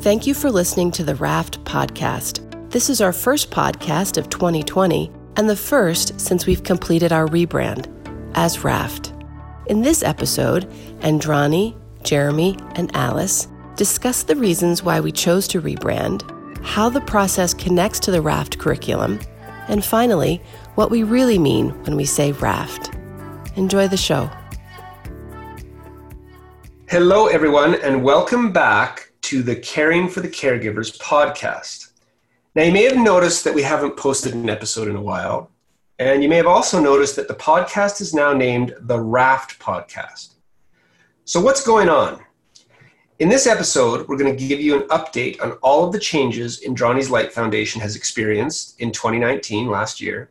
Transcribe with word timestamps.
Thank 0.00 0.26
you 0.26 0.34
for 0.34 0.50
listening 0.50 0.92
to 0.92 1.04
the 1.04 1.16
Raft 1.16 1.64
podcast. 1.64 2.70
This 2.70 2.90
is 2.90 3.00
our 3.00 3.14
first 3.14 3.50
podcast 3.50 4.18
of 4.18 4.28
2020 4.28 5.10
and 5.36 5.48
the 5.48 5.56
first 5.56 6.20
since 6.20 6.46
we've 6.46 6.62
completed 6.62 7.12
our 7.12 7.26
rebrand 7.26 7.88
as 8.34 8.62
Raft. 8.62 9.14
In 9.66 9.80
this 9.80 10.04
episode, 10.04 10.70
Indrani, 11.00 11.74
Jeremie, 12.04 12.56
and 12.76 12.94
Alyce 12.94 13.48
discuss 13.74 14.22
the 14.22 14.36
reasons 14.36 14.82
why 14.82 15.00
we 15.00 15.10
chose 15.10 15.48
to 15.48 15.62
rebrand, 15.62 16.22
how 16.62 16.88
the 16.88 17.00
process 17.00 17.54
connects 17.54 17.98
to 18.00 18.10
the 18.10 18.22
Raft 18.22 18.58
curriculum, 18.58 19.18
and 19.66 19.84
finally, 19.84 20.40
what 20.76 20.90
we 20.90 21.02
really 21.02 21.38
mean 21.38 21.70
when 21.84 21.96
we 21.96 22.04
say 22.04 22.32
Raft. 22.32 22.94
Enjoy 23.56 23.88
the 23.88 23.96
show. 23.96 24.30
Hello, 26.88 27.26
everyone, 27.26 27.74
and 27.76 28.04
welcome 28.04 28.52
back 28.52 29.05
to 29.26 29.42
the 29.42 29.56
Caring 29.56 30.08
for 30.08 30.20
the 30.20 30.28
Caregivers 30.28 30.96
podcast. 30.98 31.90
Now, 32.54 32.62
you 32.62 32.70
may 32.70 32.84
have 32.84 32.96
noticed 32.96 33.42
that 33.42 33.56
we 33.56 33.62
haven't 33.62 33.96
posted 33.96 34.34
an 34.34 34.48
episode 34.48 34.86
in 34.86 34.94
a 34.94 35.02
while, 35.02 35.50
and 35.98 36.22
you 36.22 36.28
may 36.28 36.36
have 36.36 36.46
also 36.46 36.78
noticed 36.78 37.16
that 37.16 37.26
the 37.26 37.34
podcast 37.34 38.00
is 38.00 38.14
now 38.14 38.32
named 38.32 38.76
the 38.82 39.00
Raft 39.00 39.58
Podcast. 39.58 40.34
So, 41.24 41.40
what's 41.40 41.66
going 41.66 41.88
on? 41.88 42.20
In 43.18 43.28
this 43.28 43.48
episode, 43.48 44.06
we're 44.06 44.16
going 44.16 44.30
to 44.30 44.46
give 44.46 44.60
you 44.60 44.80
an 44.80 44.88
update 44.90 45.42
on 45.42 45.54
all 45.54 45.84
of 45.84 45.92
the 45.92 45.98
changes 45.98 46.62
Indrani's 46.64 47.10
Light 47.10 47.32
Foundation 47.32 47.80
has 47.80 47.96
experienced 47.96 48.80
in 48.80 48.92
2019, 48.92 49.66
last 49.66 50.00
year, 50.00 50.30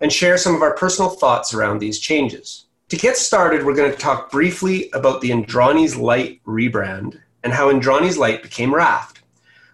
and 0.00 0.10
share 0.10 0.38
some 0.38 0.54
of 0.54 0.62
our 0.62 0.74
personal 0.74 1.10
thoughts 1.10 1.52
around 1.52 1.78
these 1.78 1.98
changes. 1.98 2.68
To 2.88 2.96
get 2.96 3.18
started, 3.18 3.66
we're 3.66 3.76
going 3.76 3.92
to 3.92 3.98
talk 3.98 4.30
briefly 4.30 4.88
about 4.94 5.20
the 5.20 5.28
Indrani's 5.28 5.94
Light 5.94 6.40
rebrand 6.46 7.20
and 7.42 7.52
how 7.52 7.72
Indrani's 7.72 8.18
Light 8.18 8.42
became 8.42 8.74
RAFT, 8.74 9.20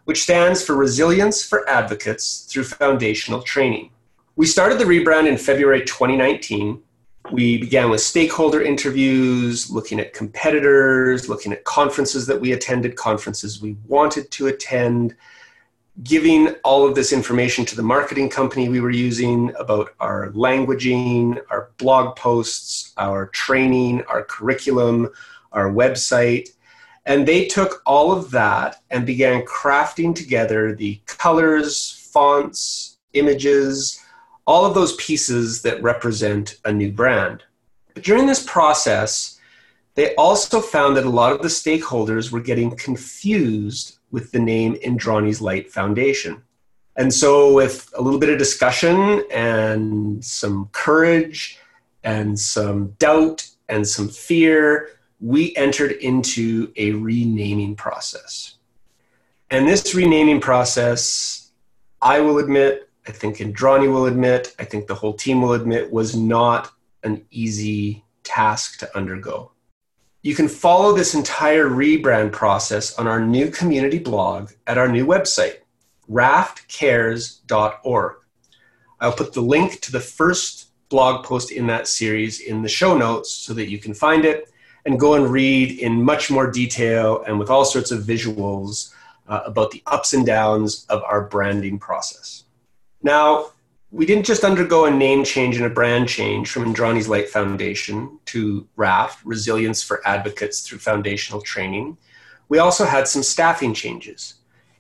which 0.05 0.23
stands 0.23 0.63
for 0.63 0.77
Resilience 0.77 1.43
for 1.43 1.69
Advocates 1.69 2.47
through 2.51 2.65
Foundational 2.65 3.43
Training. 3.43 3.91
We 4.37 4.47
started 4.47 4.79
the 4.79 4.85
rebrand 4.85 5.27
in 5.27 5.39
February 5.39 5.85
2019. 5.85 6.83
We 7.33 7.59
began 7.59 7.91
with 7.91 8.01
stakeholder 8.01 8.63
interviews, 8.63 9.71
looking 9.71 9.99
at 9.99 10.13
competitors, 10.13 11.29
looking 11.29 11.53
at 11.53 11.65
conferences 11.65 12.27
that 12.27 12.41
we 12.41 12.53
attended, 12.53 12.97
conferences 12.97 13.61
we 13.61 13.77
wanted 13.87 14.31
to 14.33 14.47
attend, 14.47 15.17
giving 16.03 16.49
all 16.63 16.87
of 16.87 16.95
this 16.95 17.13
information 17.13 17.65
to 17.65 17.77
the 17.77 17.83
marketing 17.83 18.29
company 18.29 18.69
we 18.69 18.81
were 18.81 18.91
using 18.91 19.53
about 19.59 19.91
our 19.99 20.31
languaging, 20.33 21.41
our 21.51 21.71
blog 21.79 22.15
posts, 22.17 22.93
our 22.99 23.27
training, 23.29 24.03
our 24.05 24.23
curriculum, 24.23 25.09
our 25.53 25.71
website. 25.71 26.51
And 27.07 27.27
they 27.27 27.47
took 27.47 27.83
all 27.87 28.13
of 28.13 28.33
that 28.33 28.83
and 28.91 29.07
began 29.07 29.45
crafting 29.45 30.15
together 30.15 30.75
the 30.75 31.01
colors, 31.07 32.11
fonts, 32.13 32.99
images, 33.13 34.03
all 34.47 34.65
of 34.65 34.75
those 34.75 34.97
pieces 34.97 35.63
that 35.63 35.83
represent 35.83 36.57
a 36.65 36.73
new 36.73 36.91
brand. 36.91 37.45
But 37.95 38.03
during 38.03 38.27
this 38.27 38.45
process, 38.45 39.41
they 39.95 40.15
also 40.17 40.61
found 40.61 40.97
that 40.97 41.07
a 41.07 41.11
lot 41.11 41.33
of 41.33 41.43
the 41.43 41.49
stakeholders 41.49 42.31
were 42.31 42.41
getting 42.41 42.77
confused 42.77 43.99
with 44.11 44.33
the 44.33 44.41
name 44.41 44.75
Indrani's 44.85 45.41
Light 45.41 45.73
Foundation. 45.73 46.43
And 46.97 47.13
so, 47.13 47.53
with 47.53 47.93
a 47.97 48.03
little 48.03 48.21
bit 48.21 48.31
of 48.31 48.39
discussion 48.39 49.23
and 49.31 50.25
some 50.25 50.69
courage 50.73 51.59
and 52.05 52.39
some 52.39 52.89
doubt 52.99 53.49
and 53.69 53.87
some 53.87 54.09
fear, 54.09 54.96
we 55.21 55.55
entered 55.57 55.93
into 55.93 56.73
a 56.77 56.93
renaming 56.93 57.77
process. 57.77 58.57
And 59.51 59.67
this 59.67 59.95
renaming 59.95 60.41
process, 60.41 61.51
I 62.03 62.21
will 62.21 62.39
admit, 62.39 62.91
I 63.07 63.13
think 63.13 63.37
Indrani 63.37 63.91
will 63.91 64.07
admit, 64.07 64.55
I 64.59 64.65
think 64.65 64.87
the 64.87 64.95
whole 64.95 65.15
team 65.15 65.41
will 65.41 65.53
admit, 65.53 65.93
was 65.93 66.17
not 66.17 66.73
an 67.05 67.25
easy 67.31 68.05
task 68.25 68.79
to 68.81 68.97
undergo. 68.97 69.53
You 70.23 70.35
can 70.35 70.49
follow 70.49 70.93
this 70.93 71.15
entire 71.15 71.69
rebrand 71.69 72.33
process 72.33 72.99
on 72.99 73.07
our 73.07 73.21
new 73.21 73.49
community 73.49 74.01
blog 74.01 74.51
at 74.67 74.77
our 74.77 74.89
new 74.89 75.07
website, 75.07 75.59
raftcares.org. 76.11 78.17
I'll 78.99 79.13
put 79.13 79.33
the 79.33 79.41
link 79.41 79.81
to 79.83 79.93
the 79.93 80.01
first 80.01 80.73
blog 80.89 81.25
post 81.25 81.53
in 81.53 81.69
that 81.69 81.87
series 81.87 82.41
in 82.41 82.63
the 82.63 82.69
show 82.69 82.99
notes 82.99 83.31
so 83.31 83.55
that 83.55 83.71
you 83.71 83.79
can 83.79 83.95
find 83.95 84.25
it 84.25 84.51
and 84.87 85.01
go 85.01 85.15
and 85.15 85.29
read 85.29 85.79
in 85.81 86.03
much 86.03 86.31
more 86.31 86.51
detail 86.51 87.23
and 87.27 87.39
with 87.39 87.51
all 87.51 87.65
sorts 87.65 87.91
of 87.91 88.05
visuals 88.05 88.95
uh, 89.29 89.41
about 89.45 89.73
the 89.73 89.83
ups 89.87 90.15
and 90.15 90.25
downs 90.25 90.87
of 90.89 91.03
our 91.03 91.23
branding 91.23 91.79
process. 91.79 92.45
Now, 93.03 93.51
we 93.91 94.07
didn't 94.07 94.27
just 94.27 94.45
undergo 94.45 94.85
a 94.85 94.91
name 94.91 95.25
change 95.25 95.57
and 95.57 95.67
a 95.67 95.71
brand 95.71 96.09
change 96.09 96.51
from 96.51 96.73
Indrani's 96.73 97.09
Light 97.09 97.29
Foundation 97.29 98.19
to 98.27 98.67
RAFT, 98.77 99.19
Resilience 99.25 99.83
for 99.83 100.07
Advocates 100.07 100.61
through 100.61 100.79
Foundational 100.79 101.41
Training. 101.41 101.97
We 102.49 102.59
also 102.59 102.85
had 102.85 103.09
some 103.09 103.25
staffing 103.25 103.75
changes. 103.75 104.35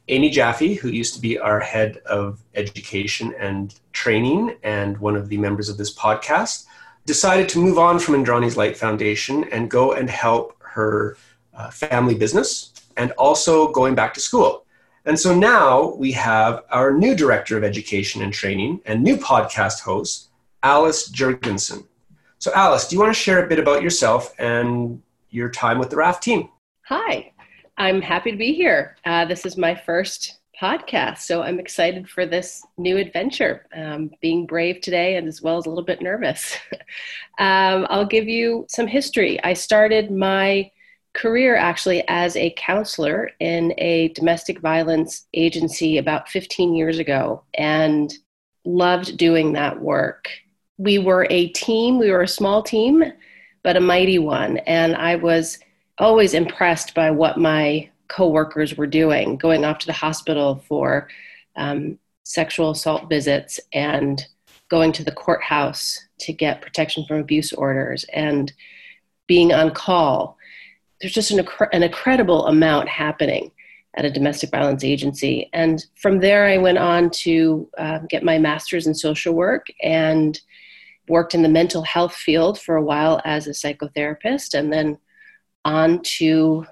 Amy 0.08 0.30
Jaffe, 0.30 0.74
who 0.74 0.88
used 0.88 1.14
to 1.14 1.20
be 1.20 1.36
our 1.36 1.58
head 1.58 1.96
of 2.06 2.40
education 2.54 3.34
and 3.40 3.74
training 3.92 4.56
and 4.62 4.98
one 4.98 5.16
of 5.16 5.28
the 5.28 5.36
members 5.36 5.68
of 5.68 5.78
this 5.78 5.92
podcast, 5.92 6.66
decided 7.06 7.48
to 7.50 7.58
move 7.58 7.78
on 7.78 7.98
from 7.98 8.14
Indrani's 8.14 8.56
Light 8.56 8.76
Foundation 8.76 9.44
and 9.52 9.70
go 9.70 9.92
and 9.92 10.10
help 10.10 10.60
her 10.60 11.16
uh, 11.54 11.70
family 11.70 12.14
business 12.14 12.72
and 12.96 13.12
also 13.12 13.68
going 13.68 13.94
back 13.94 14.12
to 14.14 14.20
school. 14.20 14.66
And 15.06 15.18
so 15.18 15.34
now 15.34 15.94
we 15.94 16.10
have 16.12 16.64
our 16.70 16.92
new 16.92 17.14
director 17.14 17.56
of 17.56 17.62
education 17.62 18.22
and 18.22 18.32
training 18.32 18.80
and 18.86 19.02
new 19.02 19.16
podcast 19.16 19.80
host, 19.80 20.30
Alyce 20.64 21.08
Jurgenson. 21.08 21.86
So, 22.38 22.52
Alyce, 22.54 22.88
do 22.88 22.96
you 22.96 23.00
want 23.00 23.14
to 23.14 23.20
share 23.20 23.44
a 23.44 23.48
bit 23.48 23.60
about 23.60 23.82
yourself 23.82 24.34
and 24.38 25.00
your 25.30 25.48
time 25.48 25.78
with 25.78 25.90
the 25.90 25.96
RAFT 25.96 26.22
team? 26.22 26.48
Hi, 26.86 27.32
I'm 27.78 28.02
happy 28.02 28.32
to 28.32 28.36
be 28.36 28.52
here. 28.52 28.96
Uh, 29.04 29.24
this 29.24 29.46
is 29.46 29.56
my 29.56 29.74
first 29.74 30.38
podcast, 30.60 31.18
so 31.18 31.42
I'm 31.42 31.60
excited 31.60 32.08
for 32.08 32.26
this 32.26 32.64
new 32.78 32.96
adventure. 32.96 33.66
Um, 33.74 34.10
being 34.20 34.46
brave 34.46 34.80
today, 34.80 35.16
and 35.16 35.28
as 35.28 35.42
well 35.42 35.58
as 35.58 35.66
a 35.66 35.68
little 35.68 35.84
bit 35.84 36.00
nervous. 36.00 36.56
um, 37.38 37.86
I'll 37.90 38.06
give 38.06 38.26
you 38.26 38.66
some 38.68 38.86
history. 38.86 39.42
I 39.44 39.52
started 39.52 40.10
my 40.10 40.70
career 41.16 41.56
actually 41.56 42.04
as 42.08 42.36
a 42.36 42.54
counselor 42.58 43.30
in 43.40 43.74
a 43.78 44.08
domestic 44.08 44.60
violence 44.60 45.26
agency 45.32 45.96
about 45.98 46.28
15 46.28 46.74
years 46.74 46.98
ago 46.98 47.42
and 47.54 48.12
loved 48.66 49.16
doing 49.16 49.54
that 49.54 49.80
work. 49.80 50.28
We 50.76 50.98
were 50.98 51.26
a 51.30 51.48
team, 51.48 51.98
we 51.98 52.10
were 52.10 52.22
a 52.22 52.28
small 52.28 52.62
team, 52.62 53.02
but 53.62 53.76
a 53.76 53.80
mighty 53.80 54.18
one. 54.18 54.58
And 54.58 54.94
I 54.94 55.16
was 55.16 55.58
always 55.98 56.34
impressed 56.34 56.94
by 56.94 57.10
what 57.10 57.38
my 57.38 57.88
coworkers 58.08 58.76
were 58.76 58.86
doing, 58.86 59.36
going 59.36 59.64
off 59.64 59.78
to 59.78 59.86
the 59.86 59.92
hospital 59.92 60.62
for 60.68 61.08
um, 61.56 61.98
sexual 62.24 62.70
assault 62.70 63.08
visits 63.08 63.60
and 63.72 64.26
going 64.68 64.92
to 64.92 65.04
the 65.04 65.12
courthouse 65.12 66.00
to 66.18 66.32
get 66.32 66.62
protection 66.62 67.04
from 67.06 67.18
abuse 67.18 67.52
orders 67.52 68.04
and 68.12 68.52
being 69.26 69.52
on 69.52 69.70
call 69.72 70.36
there's 71.00 71.12
just 71.12 71.30
an, 71.30 71.46
an 71.72 71.82
incredible 71.82 72.46
amount 72.46 72.88
happening 72.88 73.50
at 73.96 74.04
a 74.04 74.10
domestic 74.10 74.50
violence 74.50 74.84
agency. 74.84 75.48
And 75.52 75.84
from 75.94 76.20
there, 76.20 76.46
I 76.46 76.58
went 76.58 76.78
on 76.78 77.10
to 77.10 77.68
uh, 77.78 77.98
get 78.08 78.22
my 78.22 78.38
master's 78.38 78.86
in 78.86 78.94
social 78.94 79.34
work 79.34 79.66
and 79.82 80.38
worked 81.08 81.34
in 81.34 81.42
the 81.42 81.48
mental 81.48 81.82
health 81.82 82.14
field 82.14 82.60
for 82.60 82.76
a 82.76 82.82
while 82.82 83.20
as 83.24 83.46
a 83.46 83.50
psychotherapist, 83.50 84.54
and 84.54 84.72
then 84.72 84.98
on 85.64 86.02
to 86.02 86.66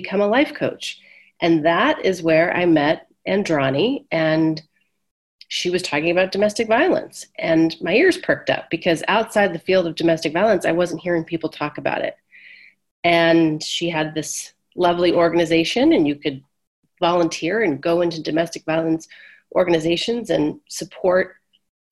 become 0.00 0.20
a 0.20 0.26
life 0.26 0.54
coach. 0.54 1.00
And 1.40 1.64
that 1.64 2.04
is 2.04 2.22
where 2.22 2.56
I 2.56 2.66
met 2.66 3.06
Indrani, 3.26 4.06
and 4.10 4.62
she 5.48 5.70
was 5.70 5.82
talking 5.82 6.10
about 6.10 6.32
domestic 6.32 6.68
violence. 6.68 7.26
And 7.38 7.76
my 7.80 7.94
ears 7.94 8.18
perked 8.18 8.50
up 8.50 8.70
because 8.70 9.02
outside 9.08 9.52
the 9.52 9.66
field 9.66 9.86
of 9.86 9.96
domestic 9.96 10.32
violence, 10.32 10.64
I 10.64 10.72
wasn't 10.72 11.02
hearing 11.02 11.24
people 11.24 11.50
talk 11.50 11.78
about 11.78 12.02
it 12.02 12.16
and 13.06 13.62
she 13.62 13.88
had 13.88 14.14
this 14.14 14.52
lovely 14.74 15.12
organization 15.12 15.92
and 15.92 16.08
you 16.08 16.16
could 16.16 16.42
volunteer 16.98 17.62
and 17.62 17.80
go 17.80 18.00
into 18.00 18.20
domestic 18.20 18.64
violence 18.64 19.06
organizations 19.54 20.28
and 20.30 20.58
support 20.68 21.36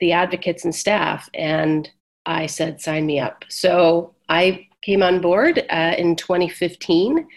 the 0.01 0.11
advocates 0.11 0.65
and 0.65 0.75
staff 0.75 1.31
and 1.35 1.89
i 2.27 2.47
said 2.47 2.81
sign 2.81 3.07
me 3.07 3.21
up 3.21 3.45
so 3.49 4.13
i 4.29 4.67
came 4.83 5.05
on 5.05 5.21
board 5.21 5.65
uh, 5.71 5.95
in 5.97 6.17
2015 6.17 7.29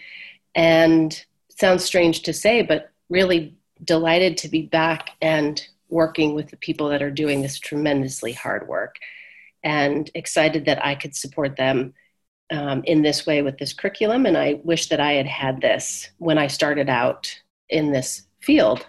and 0.58 1.24
sounds 1.48 1.84
strange 1.84 2.22
to 2.22 2.32
say 2.32 2.62
but 2.62 2.90
really 3.08 3.56
delighted 3.84 4.36
to 4.36 4.48
be 4.48 4.62
back 4.62 5.10
and 5.22 5.66
working 5.88 6.34
with 6.34 6.50
the 6.50 6.56
people 6.56 6.88
that 6.88 7.02
are 7.02 7.10
doing 7.10 7.40
this 7.40 7.58
tremendously 7.58 8.32
hard 8.32 8.68
work 8.68 8.96
and 9.62 10.10
excited 10.14 10.64
that 10.66 10.84
i 10.84 10.94
could 10.94 11.14
support 11.14 11.56
them 11.56 11.94
um, 12.50 12.82
in 12.84 13.02
this 13.02 13.26
way 13.26 13.42
with 13.42 13.58
this 13.58 13.72
curriculum. 13.72 14.26
And 14.26 14.36
I 14.36 14.60
wish 14.64 14.88
that 14.88 15.00
I 15.00 15.12
had 15.12 15.26
had 15.26 15.60
this 15.60 16.10
when 16.18 16.38
I 16.38 16.46
started 16.46 16.88
out 16.88 17.34
in 17.68 17.92
this 17.92 18.22
field. 18.40 18.86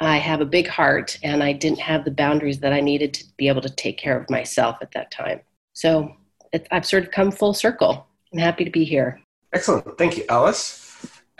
I 0.00 0.16
have 0.16 0.40
a 0.40 0.46
big 0.46 0.66
heart 0.66 1.18
and 1.22 1.42
I 1.42 1.52
didn't 1.52 1.78
have 1.78 2.04
the 2.04 2.10
boundaries 2.10 2.58
that 2.60 2.72
I 2.72 2.80
needed 2.80 3.14
to 3.14 3.24
be 3.36 3.48
able 3.48 3.60
to 3.62 3.70
take 3.70 3.98
care 3.98 4.18
of 4.18 4.28
myself 4.28 4.78
at 4.82 4.90
that 4.92 5.12
time. 5.12 5.40
So 5.74 6.16
it, 6.52 6.66
I've 6.72 6.86
sort 6.86 7.04
of 7.04 7.12
come 7.12 7.30
full 7.30 7.54
circle. 7.54 8.06
I'm 8.32 8.38
happy 8.38 8.64
to 8.64 8.70
be 8.70 8.84
here. 8.84 9.20
Excellent. 9.52 9.96
Thank 9.98 10.16
you, 10.16 10.24
Alyce. 10.28 10.81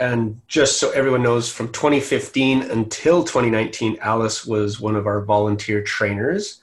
And 0.03 0.41
just 0.49 0.81
so 0.81 0.91
everyone 0.91 1.23
knows, 1.23 1.49
from 1.49 1.71
2015 1.71 2.63
until 2.63 3.23
2019, 3.23 3.99
Alyce 4.01 4.45
was 4.45 4.81
one 4.81 4.97
of 4.97 5.07
our 5.07 5.21
volunteer 5.25 5.81
trainers. 5.81 6.61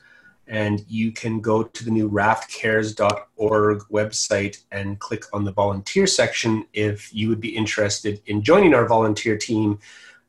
And 0.48 0.84
you 0.90 1.14
can 1.14 1.40
go 1.40 1.64
to 1.64 1.86
the 1.86 1.90
new 1.90 2.10
raftcares.org 2.10 3.80
website 3.90 4.58
and 4.74 5.00
click 5.00 5.24
on 5.32 5.46
the 5.46 5.54
volunteer 5.54 6.06
section 6.06 6.66
if 6.74 7.16
you 7.16 7.30
would 7.30 7.40
be 7.40 7.56
interested 7.56 8.22
in 8.26 8.44
joining 8.44 8.74
our 8.74 8.86
volunteer 8.86 9.38
team 9.38 9.80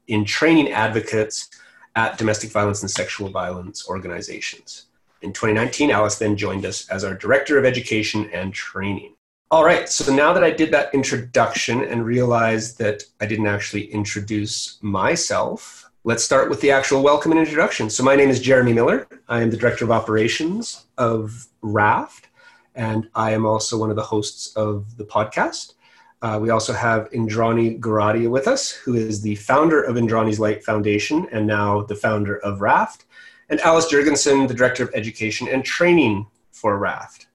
in 0.06 0.24
training 0.24 0.70
advocates 0.70 1.50
at 1.96 2.16
domestic 2.16 2.52
violence 2.52 2.82
and 2.82 2.90
sexual 2.92 3.28
violence 3.28 3.88
organizations. 3.88 4.86
In 5.20 5.32
2019, 5.32 5.90
Alyce 5.90 6.20
then 6.20 6.36
joined 6.36 6.64
us 6.64 6.88
as 6.88 7.02
our 7.02 7.16
Director 7.16 7.58
of 7.58 7.64
Education 7.64 8.30
and 8.32 8.54
Training. 8.54 9.16
All 9.52 9.64
right, 9.64 9.88
so 9.88 10.14
now 10.14 10.32
that 10.32 10.44
I 10.44 10.52
did 10.52 10.70
that 10.70 10.94
introduction 10.94 11.82
and 11.82 12.06
realized 12.06 12.78
that 12.78 13.02
I 13.20 13.26
didn't 13.26 13.48
actually 13.48 13.86
introduce 13.86 14.78
myself, 14.80 15.90
let's 16.04 16.22
start 16.22 16.48
with 16.48 16.60
the 16.60 16.70
actual 16.70 17.02
welcome 17.02 17.32
and 17.32 17.40
introduction. 17.40 17.90
So, 17.90 18.04
my 18.04 18.14
name 18.14 18.28
is 18.28 18.38
Jeremie 18.38 18.72
Miller. 18.72 19.08
I 19.26 19.42
am 19.42 19.50
the 19.50 19.56
Director 19.56 19.84
of 19.84 19.90
Operations 19.90 20.86
of 20.98 21.48
RAFT, 21.62 22.28
and 22.76 23.10
I 23.16 23.32
am 23.32 23.44
also 23.44 23.76
one 23.76 23.90
of 23.90 23.96
the 23.96 24.04
hosts 24.04 24.54
of 24.54 24.96
the 24.96 25.04
podcast. 25.04 25.74
Uh, 26.22 26.38
we 26.40 26.50
also 26.50 26.72
have 26.72 27.10
Indrani 27.10 27.80
Goradia 27.80 28.30
with 28.30 28.46
us, 28.46 28.70
who 28.70 28.94
is 28.94 29.20
the 29.20 29.34
founder 29.34 29.82
of 29.82 29.96
Indrani's 29.96 30.38
Light 30.38 30.62
Foundation 30.62 31.26
and 31.32 31.44
now 31.44 31.82
the 31.82 31.96
founder 31.96 32.36
of 32.36 32.60
RAFT, 32.60 33.04
and 33.48 33.58
Alyce 33.62 33.90
Jurgenson, 33.90 34.46
the 34.46 34.54
Director 34.54 34.84
of 34.84 34.92
Education 34.94 35.48
and 35.48 35.64
Training 35.64 36.28
for 36.52 36.78
RAFT. 36.78 37.26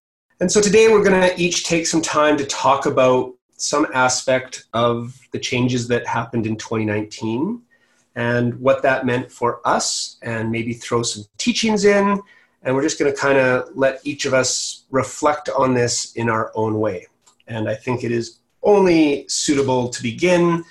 And 0.41 0.51
so 0.51 0.59
today 0.59 0.89
we're 0.89 1.03
going 1.03 1.21
to 1.21 1.41
each 1.41 1.63
take 1.63 1.87
some 1.87 2.01
time 2.01 2.35
to 2.37 2.45
talk 2.45 2.85
about 2.85 3.33
some 3.55 3.87
aspect 3.93 4.65
of 4.73 5.17
the 5.31 5.39
changes 5.39 5.87
that 5.87 6.05
happened 6.05 6.45
in 6.45 6.57
2019 6.57 7.61
and 8.15 8.53
what 8.59 8.81
that 8.81 9.05
meant 9.05 9.31
for 9.31 9.61
us, 9.65 10.17
and 10.21 10.51
maybe 10.51 10.73
throw 10.73 11.03
some 11.03 11.23
teachings 11.37 11.85
in. 11.85 12.19
And 12.63 12.75
we're 12.75 12.81
just 12.81 12.99
going 12.99 13.13
to 13.13 13.17
kind 13.17 13.37
of 13.37 13.69
let 13.75 14.01
each 14.03 14.25
of 14.25 14.33
us 14.33 14.83
reflect 14.89 15.47
on 15.49 15.73
this 15.73 16.11
in 16.13 16.29
our 16.29 16.51
own 16.53 16.79
way. 16.79 17.07
And 17.47 17.69
I 17.69 17.75
think 17.75 18.03
it 18.03 18.11
is 18.11 18.39
only 18.61 19.25
suitable 19.29 19.87
to 19.87 20.03
begin 20.03 20.65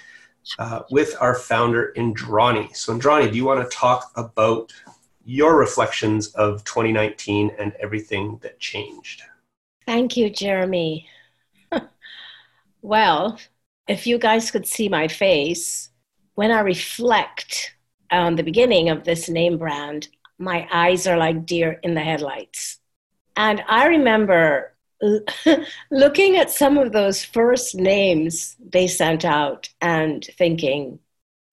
uh, 0.58 0.82
with 0.90 1.16
our 1.20 1.34
founder, 1.34 1.94
Indrani. 1.96 2.76
So, 2.76 2.94
Indrani, 2.94 3.30
do 3.30 3.36
you 3.36 3.46
want 3.46 3.62
to 3.62 3.74
talk 3.74 4.12
about 4.16 4.74
your 5.24 5.56
reflections 5.56 6.28
of 6.34 6.64
2019 6.64 7.52
and 7.58 7.72
everything 7.80 8.38
that 8.42 8.60
changed? 8.60 9.22
Thank 9.86 10.16
you, 10.16 10.30
Jeremie. 10.30 11.08
well, 12.82 13.38
if 13.86 14.06
you 14.06 14.18
guys 14.18 14.50
could 14.50 14.66
see 14.66 14.88
my 14.88 15.08
face, 15.08 15.90
when 16.34 16.50
I 16.50 16.60
reflect 16.60 17.74
on 18.10 18.36
the 18.36 18.42
beginning 18.42 18.88
of 18.88 19.04
this 19.04 19.28
name 19.28 19.58
brand, 19.58 20.08
my 20.38 20.66
eyes 20.72 21.06
are 21.06 21.16
like 21.16 21.46
deer 21.46 21.78
in 21.82 21.94
the 21.94 22.00
headlights. 22.00 22.78
And 23.36 23.62
I 23.68 23.86
remember 23.86 24.74
looking 25.90 26.36
at 26.36 26.50
some 26.50 26.78
of 26.78 26.92
those 26.92 27.24
first 27.24 27.74
names 27.74 28.56
they 28.58 28.86
sent 28.86 29.24
out 29.24 29.68
and 29.80 30.24
thinking, 30.38 30.98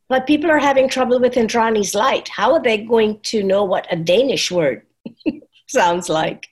but 0.07 0.27
people 0.27 0.51
are 0.51 0.59
having 0.59 0.89
trouble 0.89 1.19
with 1.19 1.33
Indrani's 1.33 1.95
light. 1.95 2.27
How 2.29 2.53
are 2.53 2.61
they 2.61 2.77
going 2.77 3.19
to 3.21 3.43
know 3.43 3.63
what 3.63 3.87
a 3.91 3.95
Danish 3.95 4.51
word 4.51 4.85
sounds 5.67 6.09
like? 6.09 6.47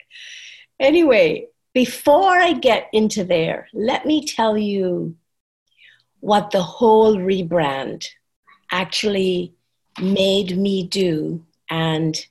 Anyway, 0.80 1.48
before 1.74 2.38
I 2.38 2.54
get 2.54 2.90
into 2.94 3.24
there, 3.24 3.68
let 3.74 4.06
me 4.06 4.26
tell 4.26 4.58
you 4.58 5.16
what 6.20 6.52
the 6.52 6.62
whole 6.62 7.16
rebrand 7.16 8.08
actually 8.72 9.54
made 10.02 10.58
me 10.58 10.86
do 10.86 11.46
and 11.70 12.26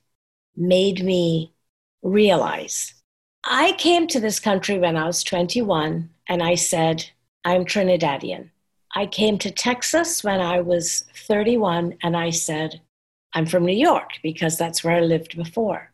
made 0.55 1.03
me 1.03 1.53
realize. 2.01 2.93
I 3.45 3.73
came 3.73 4.07
to 4.07 4.19
this 4.19 4.39
country 4.39 4.77
when 4.77 4.97
I 4.97 5.05
was 5.05 5.23
21 5.23 6.09
and 6.27 6.43
I 6.43 6.55
said, 6.55 7.09
I'm 7.45 7.65
Trinidadian. 7.65 8.49
I 8.95 9.05
came 9.05 9.37
to 9.39 9.51
Texas 9.51 10.23
when 10.23 10.41
I 10.41 10.61
was 10.61 11.05
31 11.27 11.97
and 12.03 12.17
I 12.17 12.31
said, 12.31 12.81
I'm 13.33 13.45
from 13.45 13.65
New 13.65 13.77
York 13.77 14.09
because 14.23 14.57
that's 14.57 14.83
where 14.83 14.95
I 14.97 15.01
lived 15.01 15.37
before. 15.37 15.91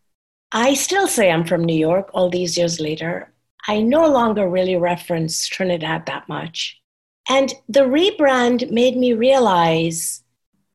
I 0.52 0.74
still 0.74 1.08
say 1.08 1.30
I'm 1.30 1.46
from 1.46 1.66
New 1.66 1.76
York 1.76 2.10
all 2.14 2.30
these 2.30 2.58
years 2.58 2.80
later. 2.80 3.32
I 3.68 3.82
no 3.82 4.08
longer 4.08 4.48
really 4.48 4.76
reference 4.76 5.48
Trinidad 5.48 6.06
that 6.06 6.30
much. 6.30 6.80
And 7.28 7.54
the 7.68 7.82
rebrand 7.82 8.70
made 8.72 8.96
me 8.96 9.14
realize 9.14 10.24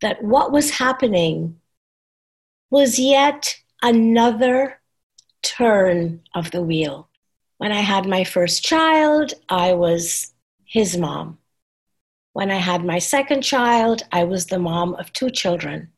that 0.00 0.22
what 0.22 0.50
was 0.50 0.70
happening 0.70 1.60
was 2.70 2.98
yet 2.98 3.56
another 3.82 4.81
turn 5.42 6.20
of 6.34 6.50
the 6.50 6.62
wheel. 6.62 7.08
When 7.58 7.72
I 7.72 7.81
had 7.81 8.06
my 8.06 8.25
first 8.25 8.64
child, 8.64 9.34
I 9.48 9.75
was 9.75 10.32
his 10.64 10.96
mom. 10.96 11.38
When 12.32 12.50
I 12.50 12.56
had 12.56 12.84
my 12.84 12.98
second 12.98 13.43
child, 13.43 14.02
I 14.12 14.25
was 14.25 14.46
the 14.46 14.58
mom 14.58 14.94
of 14.94 15.12
two 15.12 15.31
children. 15.31 15.90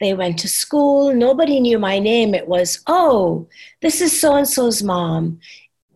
They 0.00 0.14
went 0.14 0.38
to 0.40 0.48
school. 0.48 1.14
Nobody 1.14 1.60
knew 1.60 1.78
my 1.78 1.98
name. 1.98 2.34
It 2.34 2.48
was, 2.48 2.82
oh, 2.86 3.46
this 3.80 4.00
is 4.00 4.18
so 4.18 4.34
and 4.34 4.48
so's 4.48 4.82
mom. 4.82 5.38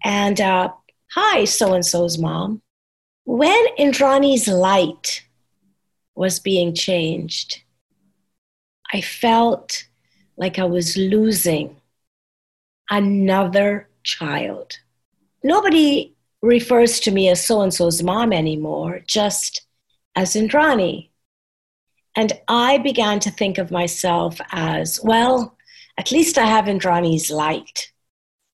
And 0.04 0.40
uh, 0.40 0.72
hi, 1.12 1.44
so 1.44 1.74
and 1.74 1.84
so's 1.84 2.18
mom. 2.18 2.62
When 3.24 3.66
Indrani's 3.78 4.46
light 4.48 5.24
was 6.14 6.38
being 6.38 6.74
changed, 6.74 7.62
I 8.92 9.00
felt 9.00 9.84
like 10.36 10.58
I 10.58 10.64
was 10.64 10.96
losing 10.96 11.76
another 12.90 13.88
child. 14.04 14.78
Nobody 15.42 16.14
refers 16.42 17.00
to 17.00 17.10
me 17.10 17.28
as 17.28 17.44
so 17.44 17.62
and 17.62 17.74
so's 17.74 18.02
mom 18.02 18.32
anymore, 18.32 19.00
just 19.06 19.66
as 20.14 20.34
Indrani. 20.34 21.10
And 22.14 22.32
I 22.48 22.78
began 22.78 23.20
to 23.20 23.30
think 23.30 23.58
of 23.58 23.70
myself 23.70 24.40
as, 24.52 25.00
well, 25.02 25.56
at 25.98 26.12
least 26.12 26.38
I 26.38 26.44
have 26.44 26.66
Indrani's 26.66 27.30
light. 27.30 27.92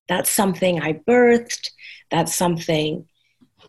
That's 0.07 0.29
something 0.29 0.81
I 0.81 0.93
birthed. 0.93 1.69
That's 2.11 2.35
something 2.35 3.07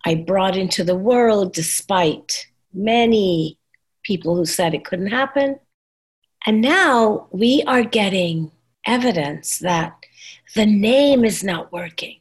I 0.05 0.15
brought 0.15 0.57
into 0.57 0.85
the 0.85 0.97
world 0.97 1.53
despite 1.53 2.47
many 2.73 3.59
people 4.03 4.37
who 4.37 4.45
said 4.45 4.75
it 4.75 4.85
couldn't 4.85 5.07
happen. 5.09 5.59
And 6.47 6.61
now 6.61 7.29
we 7.31 7.63
are 7.67 7.83
getting 7.83 8.51
evidence 8.87 9.59
that 9.61 9.97
the 10.55 10.67
name 10.67 11.25
is 11.25 11.43
not 11.43 11.73
working. 11.73 12.21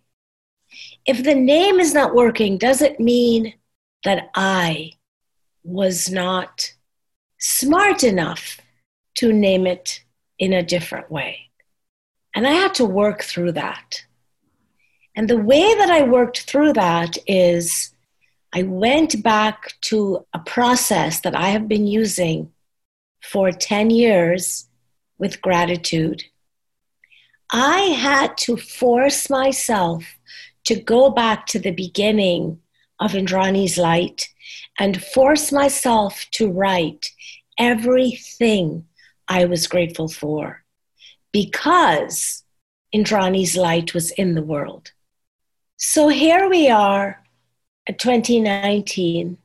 If 1.05 1.23
the 1.23 1.35
name 1.35 1.79
is 1.79 1.93
not 1.93 2.15
working, 2.15 2.57
does 2.57 2.81
it 2.81 2.99
mean 2.99 3.53
that 4.05 4.29
I 4.33 4.93
was 5.63 6.09
not 6.09 6.73
smart 7.39 8.03
enough 8.03 8.59
to 9.15 9.33
name 9.33 9.67
it 9.67 10.03
in 10.39 10.53
a 10.53 10.63
different 10.63 11.11
way? 11.11 11.49
And 12.33 12.47
I 12.47 12.51
had 12.51 12.73
to 12.75 12.85
work 12.85 13.23
through 13.23 13.53
that. 13.53 14.03
And 15.15 15.29
the 15.29 15.37
way 15.37 15.73
that 15.75 15.89
I 15.89 16.03
worked 16.03 16.41
through 16.41 16.73
that 16.73 17.17
is 17.27 17.93
I 18.51 18.63
went 18.63 19.21
back 19.21 19.73
to 19.81 20.25
a 20.33 20.39
process 20.39 21.21
that 21.21 21.35
I 21.35 21.49
have 21.49 21.67
been 21.67 21.87
using 21.87 22.51
for 23.21 23.51
10 23.51 23.89
years 23.89 24.67
with 25.17 25.41
gratitude. 25.41 26.23
I 27.51 27.79
had 27.79 28.37
to 28.39 28.57
force 28.57 29.29
myself 29.29 30.03
to 30.65 30.75
go 30.79 31.09
back 31.11 31.45
to 31.47 31.59
the 31.59 31.71
beginning 31.71 32.59
of 32.99 33.11
Indrani's 33.11 33.77
light 33.77 34.29
and 34.79 35.03
force 35.03 35.51
myself 35.51 36.25
to 36.31 36.51
write 36.51 37.11
everything 37.59 38.85
I 39.27 39.45
was 39.45 39.67
grateful 39.67 40.07
for 40.07 40.62
because 41.33 42.43
Indrani's 42.95 43.57
light 43.57 43.93
was 43.93 44.11
in 44.11 44.35
the 44.35 44.43
world. 44.43 44.91
So 45.77 46.07
here 46.07 46.47
we 46.47 46.69
are 46.69 47.21
at 47.89 47.99
2019, 47.99 49.37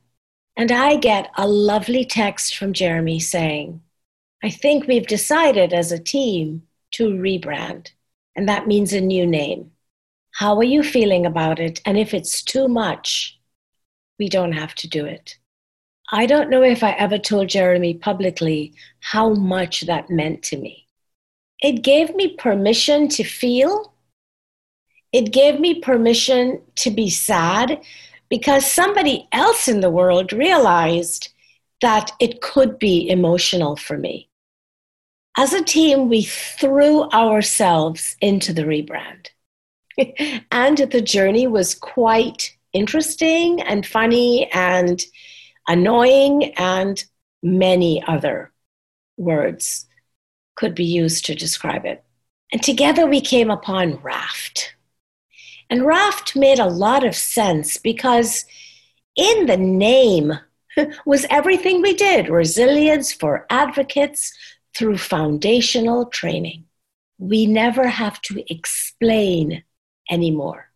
and 0.55 0.71
I 0.71 0.95
get 0.95 1.31
a 1.35 1.47
lovely 1.47 2.05
text 2.05 2.55
from 2.55 2.71
Jeremie 2.73 3.19
saying, 3.19 3.81
I 4.43 4.49
think 4.49 4.87
we've 4.87 5.07
decided 5.07 5.73
as 5.73 5.91
a 5.91 5.99
team 5.99 6.63
to 6.91 7.09
rebrand, 7.09 7.91
and 8.35 8.47
that 8.47 8.67
means 8.67 8.93
a 8.93 9.01
new 9.01 9.25
name. 9.25 9.71
How 10.31 10.55
are 10.57 10.63
you 10.63 10.83
feeling 10.83 11.25
about 11.25 11.59
it? 11.59 11.81
And 11.85 11.97
if 11.97 12.13
it's 12.13 12.43
too 12.43 12.67
much, 12.67 13.37
we 14.19 14.29
don't 14.29 14.53
have 14.53 14.75
to 14.75 14.87
do 14.87 15.05
it. 15.05 15.37
I 16.11 16.27
don't 16.27 16.49
know 16.49 16.63
if 16.63 16.83
I 16.83 16.91
ever 16.91 17.17
told 17.17 17.49
Jeremie 17.49 17.95
publicly 17.95 18.73
how 18.99 19.33
much 19.33 19.81
that 19.81 20.09
meant 20.09 20.43
to 20.43 20.57
me. 20.57 20.85
It 21.61 21.81
gave 21.83 22.15
me 22.15 22.35
permission 22.35 23.09
to 23.09 23.23
feel. 23.23 23.93
It 25.11 25.33
gave 25.33 25.59
me 25.59 25.81
permission 25.81 26.61
to 26.75 26.91
be 26.91 27.09
sad 27.09 27.81
because 28.29 28.71
somebody 28.71 29.27
else 29.31 29.67
in 29.67 29.81
the 29.81 29.89
world 29.89 30.31
realized 30.31 31.29
that 31.81 32.11
it 32.19 32.41
could 32.41 32.79
be 32.79 33.09
emotional 33.09 33.75
for 33.75 33.97
me. 33.97 34.29
As 35.37 35.53
a 35.53 35.63
team, 35.63 36.09
we 36.09 36.23
threw 36.23 37.03
ourselves 37.09 38.15
into 38.21 38.53
the 38.53 38.63
rebrand. 38.63 39.27
and 40.51 40.77
the 40.77 41.01
journey 41.01 41.47
was 41.47 41.75
quite 41.75 42.55
interesting 42.73 43.61
and 43.61 43.85
funny 43.85 44.49
and 44.53 45.03
annoying 45.67 46.53
and 46.55 47.03
many 47.41 48.03
other 48.05 48.51
words 49.17 49.87
could 50.59 50.75
be 50.75 50.83
used 50.83 51.25
to 51.25 51.33
describe 51.33 51.85
it. 51.85 52.03
And 52.51 52.61
together 52.61 53.07
we 53.07 53.21
came 53.21 53.49
upon 53.49 54.01
Raft. 54.01 54.75
And 55.69 55.85
Raft 55.85 56.35
made 56.35 56.59
a 56.59 56.65
lot 56.65 57.05
of 57.05 57.15
sense 57.15 57.77
because 57.77 58.43
in 59.15 59.45
the 59.45 59.55
name 59.55 60.33
was 61.05 61.25
everything 61.29 61.81
we 61.81 61.93
did 61.93 62.27
resilience 62.27 63.13
for 63.13 63.45
advocates 63.49 64.33
through 64.75 64.97
foundational 64.97 66.07
training. 66.07 66.65
We 67.17 67.45
never 67.45 67.87
have 67.87 68.21
to 68.23 68.43
explain 68.53 69.63
anymore. 70.11 70.71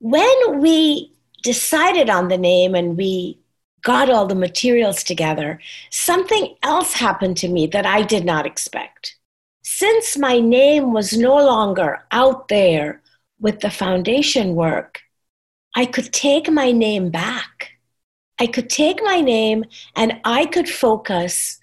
When 0.00 0.60
we 0.60 1.12
decided 1.44 2.10
on 2.10 2.28
the 2.28 2.38
name 2.38 2.74
and 2.74 2.96
we 2.96 3.38
got 3.82 4.10
all 4.10 4.26
the 4.26 4.34
materials 4.34 5.04
together, 5.04 5.60
something 5.90 6.56
else 6.64 6.94
happened 6.94 7.36
to 7.38 7.48
me 7.48 7.68
that 7.68 7.86
I 7.86 8.02
did 8.02 8.24
not 8.24 8.44
expect. 8.44 9.16
Since 9.72 10.18
my 10.18 10.40
name 10.40 10.92
was 10.92 11.16
no 11.16 11.36
longer 11.36 12.00
out 12.10 12.48
there 12.48 13.00
with 13.38 13.60
the 13.60 13.70
foundation 13.70 14.56
work, 14.56 15.00
I 15.76 15.86
could 15.86 16.12
take 16.12 16.50
my 16.50 16.72
name 16.72 17.10
back. 17.10 17.78
I 18.40 18.48
could 18.48 18.68
take 18.68 19.00
my 19.02 19.20
name 19.20 19.64
and 19.94 20.20
I 20.24 20.46
could 20.46 20.68
focus 20.68 21.60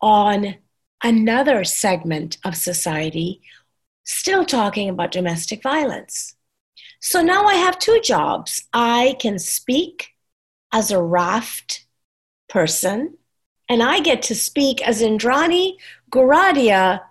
on 0.00 0.56
another 1.04 1.62
segment 1.62 2.36
of 2.44 2.56
society, 2.56 3.40
still 4.02 4.44
talking 4.44 4.88
about 4.88 5.12
domestic 5.12 5.62
violence. 5.62 6.34
So 7.00 7.22
now 7.22 7.44
I 7.44 7.54
have 7.54 7.78
two 7.78 8.00
jobs. 8.02 8.66
I 8.72 9.16
can 9.20 9.38
speak 9.38 10.08
as 10.72 10.90
a 10.90 11.00
raft 11.00 11.86
person, 12.48 13.16
and 13.68 13.84
I 13.84 14.00
get 14.00 14.20
to 14.22 14.34
speak 14.34 14.86
as 14.86 15.00
Indrani 15.00 15.76
Goradia 16.10 17.02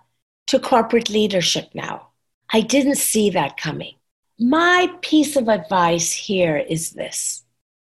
to 0.46 0.58
corporate 0.58 1.10
leadership 1.10 1.70
now. 1.74 2.08
I 2.52 2.60
didn't 2.60 2.96
see 2.96 3.30
that 3.30 3.56
coming. 3.56 3.94
My 4.38 4.90
piece 5.02 5.36
of 5.36 5.48
advice 5.48 6.12
here 6.12 6.56
is 6.56 6.90
this 6.90 7.44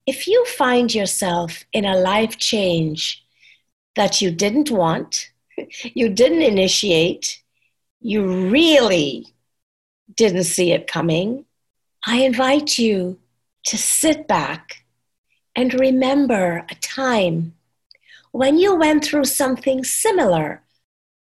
if 0.08 0.27
you 0.27 0.44
find 0.46 0.94
yourself 0.94 1.65
in 1.72 1.86
a 1.86 1.98
life 1.98 2.38
change 2.38 3.24
that 3.96 4.22
you 4.22 4.32
didn't 4.32 4.72
want, 4.72 5.29
you 5.94 6.10
didn't 6.10 6.41
initiate, 6.41 7.44
you 8.01 8.50
really 8.50 9.27
didn't 10.15 10.46
see 10.46 10.72
it 10.72 10.88
coming, 10.88 11.46
I 12.06 12.22
invite 12.24 12.79
you 12.79 13.20
to 13.65 13.77
sit 13.77 14.27
back 14.27 14.84
and 15.56 15.79
remember 15.79 16.65
a 16.70 16.75
time 16.75 17.53
when 18.32 18.58
you 18.58 18.75
went 18.75 19.03
through 19.03 19.25
something 19.25 19.84
similar. 19.84 20.63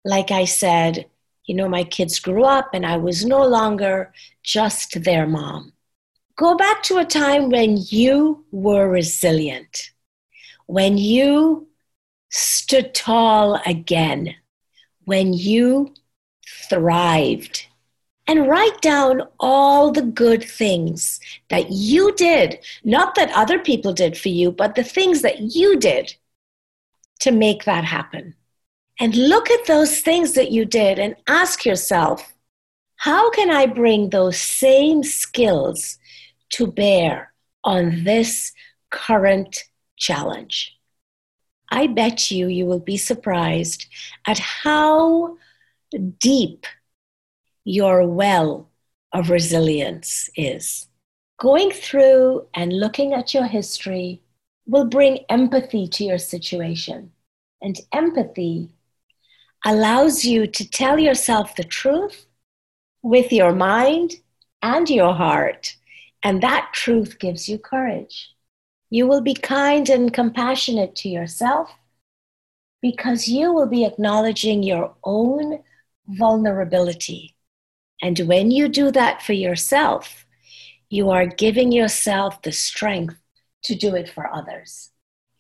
Like 0.05 0.31
I 0.31 0.45
said, 0.45 1.07
you 1.47 1.55
know, 1.55 1.69
my 1.69 1.85
kids 1.85 2.19
grew 2.19 2.45
up 2.45 2.71
and 2.73 2.87
I 2.87 2.97
was 2.97 3.25
no 3.25 3.47
longer 3.47 4.13
just 4.43 5.03
their 5.03 5.27
mom. 5.27 5.73
Go 6.37 6.57
back 6.57 6.83
to 6.85 6.99
a 6.99 7.05
time 7.05 7.49
when 7.51 7.77
you 7.79 8.45
were 8.51 8.89
resilient, 8.89 9.93
when 10.67 10.99
you 10.99 11.69
stood 12.31 12.95
tall 12.95 13.61
again, 13.67 14.35
when 15.05 15.33
you 15.33 15.95
thrived 16.69 17.67
and 18.27 18.49
write 18.49 18.81
down 18.81 19.23
all 19.39 19.93
the 19.93 20.03
good 20.03 20.43
things 20.43 21.21
that 21.51 21.71
you 21.71 22.15
did, 22.15 22.59
not 22.83 23.15
that 23.15 23.31
other 23.33 23.59
people 23.59 23.93
did 23.93 24.17
for 24.17 24.31
you, 24.31 24.51
but 24.51 24.75
the 24.75 24.83
things 24.83 25.23
that 25.23 25.55
you 25.55 25.77
did 25.77 26.15
to 27.21 27.31
make 27.31 27.65
that 27.65 27.85
happen. 27.85 28.35
And 29.01 29.15
look 29.17 29.51
at 29.51 29.67
those 29.67 30.01
things 30.01 30.33
that 30.35 30.53
you 30.53 30.65
did 30.65 30.99
and 30.99 31.17
ask 31.27 31.65
yourself, 31.65 32.33
how 32.97 33.31
can 33.31 33.51
I 33.51 33.67
bring 33.67 34.11
those 34.11 34.39
same 34.39 35.03
skills 35.03 35.99
to 36.51 36.67
bear 36.67 37.33
on 37.65 38.05
this 38.05 38.53
current 38.91 39.65
challenge? 39.97 40.77
I 41.71 41.89
bet 41.89 42.31
you 42.31 42.47
you 42.47 42.67
will 42.67 42.81
be 42.81 42.97
surprised 42.97 43.87
at 44.27 44.39
how 44.39 45.39
deep 46.19 46.67
your 47.65 48.07
well 48.07 48.71
of 49.13 49.31
resilience 49.31 50.31
is. 50.37 50.87
Going 51.41 51.73
through 51.73 52.47
and 52.55 52.73
looking 52.73 53.13
at 53.13 53.35
your 53.35 53.47
history 53.47 54.23
will 54.67 54.87
bring 54.87 55.19
empathy 55.29 55.89
to 55.89 56.05
your 56.05 56.19
situation. 56.19 57.11
And 57.61 57.81
empathy 57.93 58.74
allows 59.65 60.25
you 60.25 60.47
to 60.47 60.69
tell 60.69 60.99
yourself 60.99 61.57
the 61.57 61.65
truth 61.65 62.27
with 63.03 63.33
your 63.33 63.53
mind 63.53 64.15
and 64.63 64.89
your 64.89 65.15
heart. 65.15 65.77
And 66.23 66.43
that 66.43 66.71
truth 66.73 67.19
gives 67.19 67.49
you 67.49 67.59
courage. 67.59 68.31
You 68.91 69.07
will 69.07 69.21
be 69.21 69.35
kind 69.35 69.89
and 69.89 70.13
compassionate 70.13 70.95
to 70.97 71.09
yourself 71.09 71.71
because 72.81 73.29
you 73.29 73.53
will 73.53 73.67
be 73.67 73.85
acknowledging 73.85 74.63
your 74.63 74.95
own 75.05 75.63
vulnerability 76.07 77.35
and 78.05 78.19
when 78.21 78.51
you 78.51 78.69
do 78.69 78.91
that 78.91 79.23
for 79.23 79.33
yourself, 79.33 80.27
you 80.91 81.11
are 81.11 81.27
giving 81.27 81.73
yourself 81.73 82.43
the 82.43 82.53
strength 82.53 83.17
to 83.65 83.75
do 83.75 83.95
it 83.95 84.11
for 84.11 84.33
others. 84.33 84.91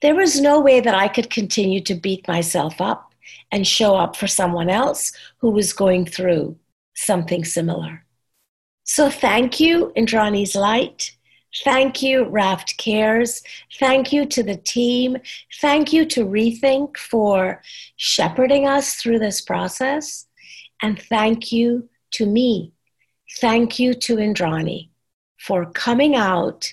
There 0.00 0.14
was 0.14 0.40
no 0.40 0.60
way 0.60 0.80
that 0.80 0.94
I 0.94 1.08
could 1.08 1.30
continue 1.30 1.82
to 1.82 1.94
beat 1.94 2.26
myself 2.26 2.80
up 2.80 3.13
and 3.50 3.66
show 3.66 3.94
up 3.96 4.16
for 4.16 4.26
someone 4.26 4.70
else 4.70 5.12
who 5.38 5.50
was 5.50 5.72
going 5.72 6.06
through 6.06 6.56
something 6.94 7.44
similar. 7.44 8.04
So 8.84 9.10
thank 9.10 9.60
you, 9.60 9.92
Indrani's 9.96 10.54
Light. 10.54 11.16
Thank 11.62 12.02
you, 12.02 12.24
Raft 12.24 12.76
Cares. 12.78 13.42
Thank 13.78 14.12
you 14.12 14.26
to 14.26 14.42
the 14.42 14.56
team. 14.56 15.16
Thank 15.60 15.92
you 15.92 16.04
to 16.06 16.26
Rethink 16.26 16.96
for 16.96 17.62
shepherding 17.96 18.66
us 18.66 18.96
through 18.96 19.20
this 19.20 19.40
process. 19.40 20.26
And 20.82 21.00
thank 21.00 21.52
you 21.52 21.88
to 22.12 22.26
me. 22.26 22.72
Thank 23.40 23.78
you 23.78 23.94
to 23.94 24.16
Indrani 24.16 24.90
for 25.38 25.66
coming 25.66 26.16
out 26.16 26.72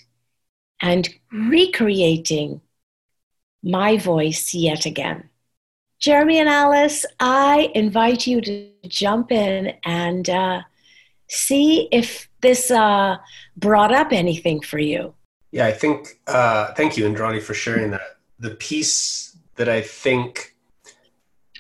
and 0.81 1.08
recreating 1.31 2.62
my 3.63 3.98
voice 3.98 4.53
yet 4.53 4.86
again. 4.86 5.29
Jeremie 6.01 6.39
and 6.39 6.50
Alyce, 6.50 7.05
I 7.20 7.72
invite 7.75 8.25
you 8.25 8.41
to 8.41 8.67
jump 8.88 9.31
in 9.31 9.74
and 9.86 10.27
uh, 10.29 10.62
see 11.29 11.88
if 11.91 12.27
this 12.41 12.72
uh, 12.72 13.17
brought 13.55 13.93
up 13.93 14.12
anything 14.12 14.62
for 14.62 14.79
you. 14.79 15.13
Yeah, 15.51 15.67
I 15.67 15.72
think, 15.72 16.20
uh, 16.25 16.74
thank 16.74 16.98
you, 16.98 17.05
Indrani, 17.05 17.39
for 17.39 17.53
sharing 17.53 17.91
that. 17.91 18.01
The 18.39 18.55
piece 18.55 19.38
that 19.58 19.70
I 19.70 19.81
think 19.81 20.55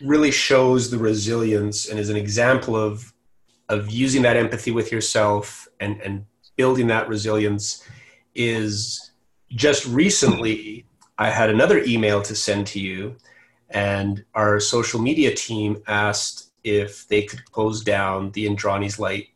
really 0.01 0.31
shows 0.31 0.89
the 0.89 0.97
resilience 0.97 1.87
and 1.87 1.99
is 1.99 2.09
an 2.09 2.15
example 2.15 2.75
of 2.75 3.13
of 3.69 3.89
using 3.89 4.23
that 4.23 4.35
empathy 4.35 4.71
with 4.71 4.91
yourself 4.91 5.67
and, 5.79 6.01
and 6.01 6.25
building 6.57 6.87
that 6.87 7.07
resilience 7.07 7.87
is 8.35 9.11
just 9.49 9.85
recently 9.85 10.85
I 11.17 11.29
had 11.29 11.49
another 11.49 11.81
email 11.83 12.21
to 12.23 12.35
send 12.35 12.67
to 12.67 12.81
you, 12.81 13.15
and 13.71 14.23
our 14.35 14.59
social 14.59 15.01
media 15.01 15.33
team 15.33 15.81
asked 15.87 16.51
if 16.63 17.07
they 17.07 17.23
could 17.23 17.43
close 17.51 17.83
down 17.83 18.31
the 18.31 18.45
Indrani's 18.45 18.99
Light 18.99 19.29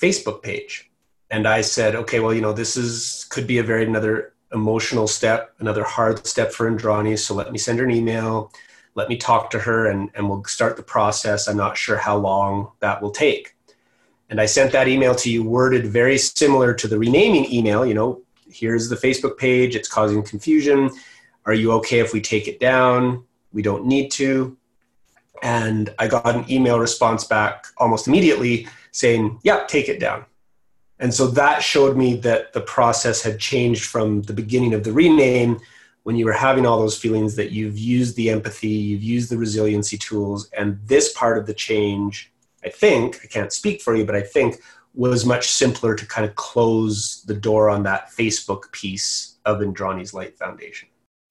Facebook 0.00 0.42
page. 0.42 0.90
And 1.30 1.46
I 1.46 1.60
said, 1.62 1.94
okay, 1.94 2.20
well, 2.20 2.32
you 2.32 2.40
know, 2.40 2.52
this 2.52 2.76
is 2.76 3.26
could 3.30 3.46
be 3.46 3.58
a 3.58 3.62
very 3.62 3.84
another 3.84 4.32
emotional 4.52 5.06
step, 5.06 5.54
another 5.58 5.84
hard 5.84 6.26
step 6.26 6.52
for 6.52 6.70
Indrani. 6.70 7.18
So 7.18 7.34
let 7.34 7.52
me 7.52 7.58
send 7.58 7.78
her 7.80 7.84
an 7.84 7.90
email, 7.90 8.52
let 8.94 9.08
me 9.08 9.16
talk 9.16 9.50
to 9.50 9.58
her, 9.58 9.86
and, 9.86 10.10
and 10.14 10.28
we'll 10.28 10.44
start 10.44 10.76
the 10.76 10.82
process. 10.82 11.48
I'm 11.48 11.56
not 11.56 11.76
sure 11.76 11.96
how 11.96 12.16
long 12.16 12.70
that 12.80 13.02
will 13.02 13.10
take. 13.10 13.54
And 14.30 14.40
I 14.40 14.46
sent 14.46 14.72
that 14.72 14.88
email 14.88 15.14
to 15.16 15.30
you 15.30 15.42
worded 15.42 15.86
very 15.86 16.18
similar 16.18 16.74
to 16.74 16.88
the 16.88 16.98
renaming 16.98 17.50
email. 17.52 17.84
You 17.84 17.94
know, 17.94 18.22
here's 18.50 18.88
the 18.88 18.96
Facebook 18.96 19.38
page, 19.38 19.74
it's 19.74 19.88
causing 19.88 20.22
confusion. 20.22 20.90
Are 21.46 21.54
you 21.54 21.72
okay 21.72 22.00
if 22.00 22.12
we 22.12 22.20
take 22.20 22.46
it 22.46 22.60
down? 22.60 23.24
We 23.58 23.62
don't 23.62 23.86
need 23.86 24.12
to. 24.12 24.56
And 25.42 25.92
I 25.98 26.06
got 26.06 26.32
an 26.32 26.48
email 26.48 26.78
response 26.78 27.24
back 27.24 27.66
almost 27.76 28.06
immediately 28.06 28.68
saying, 28.92 29.40
yeah, 29.42 29.64
take 29.66 29.88
it 29.88 29.98
down. 29.98 30.26
And 31.00 31.12
so 31.12 31.26
that 31.26 31.60
showed 31.60 31.96
me 31.96 32.14
that 32.18 32.52
the 32.52 32.60
process 32.60 33.20
had 33.20 33.40
changed 33.40 33.86
from 33.86 34.22
the 34.22 34.32
beginning 34.32 34.74
of 34.74 34.84
the 34.84 34.92
rename 34.92 35.58
when 36.04 36.14
you 36.14 36.24
were 36.24 36.32
having 36.32 36.66
all 36.66 36.78
those 36.78 36.96
feelings 36.96 37.34
that 37.34 37.50
you've 37.50 37.76
used 37.76 38.14
the 38.14 38.30
empathy, 38.30 38.68
you've 38.68 39.02
used 39.02 39.28
the 39.28 39.36
resiliency 39.36 39.98
tools, 39.98 40.48
and 40.56 40.78
this 40.84 41.12
part 41.14 41.36
of 41.36 41.44
the 41.44 41.52
change, 41.52 42.32
I 42.64 42.68
think, 42.68 43.18
I 43.24 43.26
can't 43.26 43.52
speak 43.52 43.82
for 43.82 43.96
you, 43.96 44.04
but 44.04 44.14
I 44.14 44.22
think 44.22 44.62
was 44.94 45.26
much 45.26 45.50
simpler 45.50 45.96
to 45.96 46.06
kind 46.06 46.24
of 46.24 46.36
close 46.36 47.24
the 47.26 47.34
door 47.34 47.70
on 47.70 47.82
that 47.82 48.12
Facebook 48.12 48.70
piece 48.70 49.38
of 49.44 49.58
Indrani's 49.58 50.14
Light 50.14 50.38
Foundation. 50.38 50.88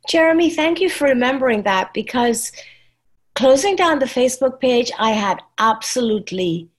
Jeremie, 0.07 0.49
thank 0.49 0.79
you 0.79 0.89
for 0.89 1.05
remembering 1.05 1.63
that 1.63 1.93
because 1.93 2.51
closing 3.35 3.75
down 3.75 3.99
the 3.99 4.05
Facebook 4.05 4.59
page, 4.59 4.91
I 4.97 5.11
had 5.11 5.41
absolutely 5.57 6.69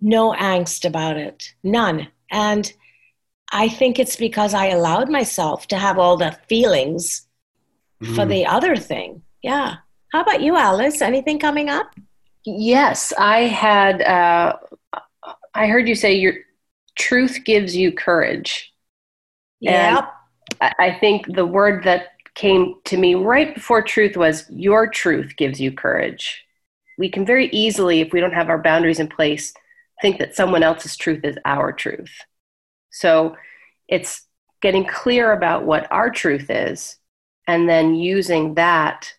no 0.00 0.32
angst 0.32 0.84
about 0.84 1.16
it, 1.16 1.54
none. 1.62 2.08
And 2.30 2.72
I 3.52 3.68
think 3.68 3.98
it's 3.98 4.16
because 4.16 4.54
I 4.54 4.66
allowed 4.66 5.10
myself 5.10 5.66
to 5.68 5.78
have 5.78 5.98
all 5.98 6.16
the 6.16 6.36
feelings 6.48 7.26
mm. 8.02 8.14
for 8.14 8.24
the 8.24 8.46
other 8.46 8.76
thing. 8.76 9.22
Yeah. 9.42 9.76
How 10.12 10.22
about 10.22 10.42
you, 10.42 10.56
Alyce? 10.56 11.02
Anything 11.02 11.38
coming 11.38 11.68
up? 11.68 11.94
Yes, 12.44 13.12
I 13.18 13.40
had. 13.42 14.02
Uh, 14.02 14.56
I 15.54 15.66
heard 15.66 15.88
you 15.88 15.94
say 15.94 16.14
your 16.14 16.34
truth 16.96 17.40
gives 17.44 17.76
you 17.76 17.92
courage. 17.92 18.72
Yeah. 19.60 20.06
I 20.60 20.96
think 21.00 21.32
the 21.34 21.46
word 21.46 21.84
that 21.84 22.12
came 22.34 22.74
to 22.84 22.96
me 22.96 23.14
right 23.14 23.54
before 23.54 23.82
truth 23.82 24.16
was 24.16 24.48
your 24.50 24.86
truth 24.86 25.36
gives 25.36 25.60
you 25.60 25.72
courage. 25.72 26.44
We 26.98 27.08
can 27.08 27.24
very 27.24 27.48
easily, 27.48 28.00
if 28.00 28.12
we 28.12 28.20
don't 28.20 28.34
have 28.34 28.48
our 28.48 28.62
boundaries 28.62 29.00
in 29.00 29.08
place, 29.08 29.54
think 30.02 30.18
that 30.18 30.36
someone 30.36 30.62
else's 30.62 30.96
truth 30.96 31.24
is 31.24 31.36
our 31.44 31.72
truth. 31.72 32.12
So 32.90 33.36
it's 33.88 34.22
getting 34.62 34.86
clear 34.86 35.32
about 35.32 35.64
what 35.64 35.90
our 35.90 36.10
truth 36.10 36.50
is 36.50 36.96
and 37.46 37.68
then 37.68 37.94
using 37.94 38.54
that 38.54 39.12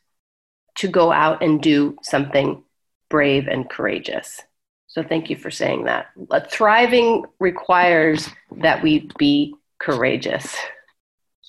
to 0.77 0.87
go 0.87 1.11
out 1.11 1.43
and 1.43 1.61
do 1.61 1.97
something 2.01 2.63
brave 3.09 3.47
and 3.47 3.69
courageous. 3.69 4.39
So 4.87 5.03
thank 5.03 5.29
you 5.29 5.35
for 5.35 5.51
saying 5.51 5.85
that. 5.85 6.07
Thriving 6.49 7.25
requires 7.39 8.29
that 8.57 8.81
we 8.83 9.09
be 9.17 9.55
courageous. 9.79 10.55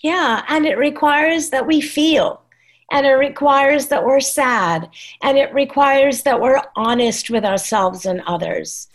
Yeah, 0.03 0.45
and 0.49 0.67
it 0.67 0.79
requires 0.79 1.51
that 1.51 1.67
we 1.67 1.81
feel, 1.81 2.43
and 2.91 3.07
it 3.07 3.13
requires 3.13 3.87
that 3.89 4.05
we're 4.05 4.21
sad, 4.21 4.91
and 5.23 5.39
it 5.39 5.55
requires 5.55 6.23
that 6.23 6.41
we're 6.41 6.61
honest 6.77 7.31
with 7.31 7.45
ourselves 7.45 8.05
and 8.05 8.21
others. 8.27 8.89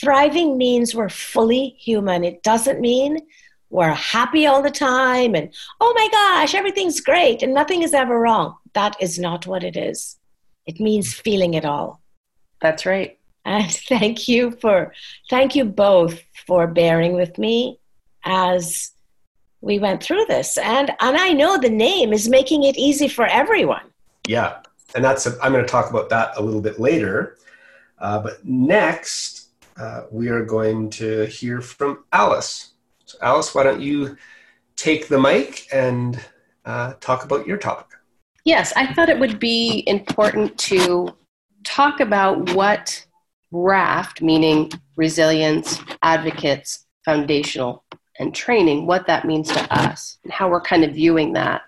Thriving 0.00 0.56
means 0.56 0.94
we're 0.94 1.08
fully 1.08 1.76
human. 1.78 2.24
It 2.24 2.42
doesn't 2.42 2.80
mean 2.80 3.18
we're 3.70 3.92
happy 3.92 4.46
all 4.46 4.62
the 4.62 4.70
time 4.70 5.34
and, 5.34 5.52
oh 5.80 5.92
my 5.94 6.08
gosh, 6.10 6.54
everything's 6.54 7.00
great 7.00 7.42
and 7.42 7.52
nothing 7.52 7.82
is 7.82 7.92
ever 7.92 8.18
wrong. 8.18 8.56
That 8.74 8.96
is 9.00 9.18
not 9.18 9.46
what 9.46 9.64
it 9.64 9.76
is. 9.76 10.16
It 10.66 10.80
means 10.80 11.12
feeling 11.12 11.54
it 11.54 11.64
all. 11.64 12.00
That's 12.62 12.86
right. 12.86 13.18
And 13.44 13.70
thank 13.70 14.28
you 14.28 14.52
for, 14.52 14.94
thank 15.28 15.54
you 15.54 15.64
both 15.64 16.20
for 16.46 16.66
bearing 16.66 17.14
with 17.14 17.36
me 17.36 17.78
as 18.24 18.92
we 19.60 19.78
went 19.78 20.02
through 20.02 20.24
this. 20.26 20.56
And, 20.58 20.90
and 21.00 21.16
I 21.16 21.32
know 21.32 21.58
the 21.58 21.70
name 21.70 22.12
is 22.12 22.28
making 22.28 22.64
it 22.64 22.76
easy 22.76 23.08
for 23.08 23.26
everyone. 23.26 23.84
Yeah. 24.26 24.58
And 24.94 25.04
that's, 25.04 25.26
i 25.26 25.46
am 25.46 25.52
going 25.52 25.64
to 25.64 25.70
talk 25.70 25.90
about 25.90 26.08
that 26.10 26.36
a 26.36 26.42
little 26.42 26.60
bit 26.60 26.78
later. 26.78 27.36
Uh, 27.98 28.20
but 28.20 28.44
next, 28.44 29.48
uh, 29.76 30.02
we 30.10 30.28
are 30.28 30.44
going 30.44 30.90
to 30.90 31.26
hear 31.26 31.60
from 31.60 32.04
Alyce. 32.12 32.72
So, 33.04 33.18
Alyce, 33.22 33.54
why 33.54 33.62
don't 33.64 33.80
you 33.80 34.16
take 34.76 35.08
the 35.08 35.18
mic 35.18 35.66
and 35.72 36.20
uh, 36.64 36.94
talk 37.00 37.24
about 37.24 37.46
your 37.46 37.56
topic? 37.56 37.86
Yes, 38.44 38.72
I 38.76 38.92
thought 38.94 39.08
it 39.08 39.18
would 39.18 39.38
be 39.38 39.84
important 39.86 40.56
to 40.58 41.14
talk 41.64 42.00
about 42.00 42.54
what 42.54 43.04
RAFT, 43.50 44.22
meaning 44.22 44.70
resilience, 44.96 45.80
advocates, 46.02 46.86
foundational, 47.04 47.84
and 48.18 48.34
training, 48.34 48.86
what 48.86 49.06
that 49.06 49.24
means 49.24 49.48
to 49.48 49.74
us 49.74 50.18
and 50.24 50.32
how 50.32 50.48
we're 50.48 50.60
kind 50.60 50.84
of 50.84 50.94
viewing 50.94 51.34
that. 51.34 51.62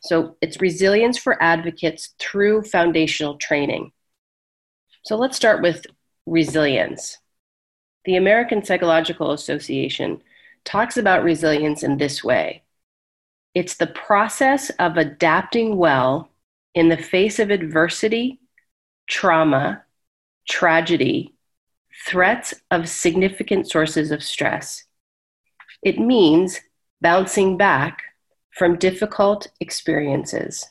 So 0.00 0.36
it's 0.40 0.60
resilience 0.60 1.18
for 1.18 1.42
advocates 1.42 2.14
through 2.18 2.62
foundational 2.62 3.36
training. 3.36 3.92
So 5.04 5.16
let's 5.16 5.36
start 5.36 5.62
with 5.62 5.86
resilience. 6.26 7.18
The 8.04 8.16
American 8.16 8.64
Psychological 8.64 9.32
Association 9.32 10.22
talks 10.64 10.96
about 10.96 11.24
resilience 11.24 11.82
in 11.82 11.96
this 11.96 12.22
way 12.22 12.62
it's 13.54 13.76
the 13.76 13.86
process 13.86 14.68
of 14.78 14.98
adapting 14.98 15.78
well 15.78 16.28
in 16.74 16.90
the 16.90 16.96
face 16.98 17.38
of 17.38 17.48
adversity, 17.48 18.38
trauma, 19.06 19.82
tragedy, 20.46 21.34
threats 22.06 22.52
of 22.70 22.86
significant 22.86 23.66
sources 23.66 24.10
of 24.10 24.22
stress 24.22 24.84
it 25.86 26.00
means 26.00 26.60
bouncing 27.00 27.56
back 27.56 28.02
from 28.50 28.76
difficult 28.76 29.46
experiences. 29.60 30.66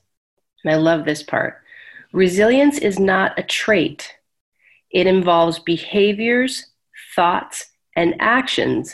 And 0.61 0.73
I 0.73 0.75
love 0.75 1.05
this 1.05 1.23
part. 1.23 1.61
Resilience 2.11 2.79
is 2.79 2.99
not 2.99 3.39
a 3.39 3.43
trait, 3.43 4.13
it 4.91 5.07
involves 5.07 5.59
behaviors, 5.59 6.67
thoughts, 7.15 7.71
and 7.95 8.15
actions 8.19 8.93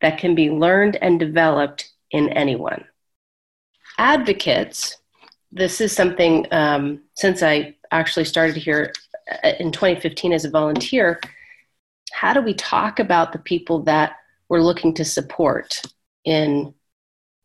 that 0.00 0.18
can 0.18 0.34
be 0.34 0.50
learned 0.50 0.96
and 0.96 1.20
developed 1.20 1.92
in 2.10 2.28
anyone. 2.30 2.84
Advocates, 3.98 4.96
this 5.52 5.80
is 5.80 5.92
something 5.92 6.46
um, 6.50 7.02
since 7.14 7.40
I 7.40 7.76
actually 7.92 8.24
started 8.24 8.56
here 8.56 8.92
uh, 9.44 9.52
in 9.60 9.70
2015 9.70 10.32
as 10.32 10.44
a 10.44 10.50
volunteer. 10.50 11.20
How 12.12 12.32
do 12.32 12.40
we 12.40 12.54
talk 12.54 12.98
about 12.98 13.32
the 13.32 13.38
people 13.38 13.80
that 13.84 14.16
we're 14.52 14.60
looking 14.60 14.92
to 14.92 15.02
support 15.02 15.80
in 16.26 16.74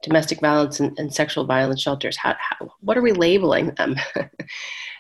domestic 0.04 0.42
violence 0.42 0.82
and, 0.82 1.00
and 1.00 1.14
sexual 1.14 1.46
violence 1.46 1.82
shelters? 1.82 2.18
How, 2.18 2.36
how, 2.38 2.70
what 2.82 2.98
are 2.98 3.02
we 3.02 3.14
labeling 3.14 3.74
them? 3.76 3.96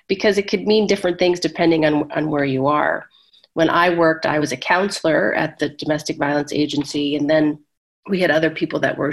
because 0.07 0.37
it 0.37 0.49
could 0.49 0.65
mean 0.65 0.87
different 0.87 1.19
things 1.19 1.41
depending 1.41 1.85
on, 1.85 2.09
on 2.13 2.29
where 2.29 2.45
you 2.45 2.65
are. 2.67 3.09
When 3.55 3.69
I 3.69 3.93
worked, 3.93 4.25
I 4.25 4.39
was 4.39 4.53
a 4.53 4.57
counselor 4.57 5.35
at 5.35 5.59
the 5.59 5.67
domestic 5.67 6.17
violence 6.17 6.53
agency, 6.53 7.17
and 7.17 7.29
then 7.29 7.61
we 8.07 8.21
had 8.21 8.31
other 8.31 8.51
people 8.51 8.79
that 8.79 8.97
were, 8.97 9.11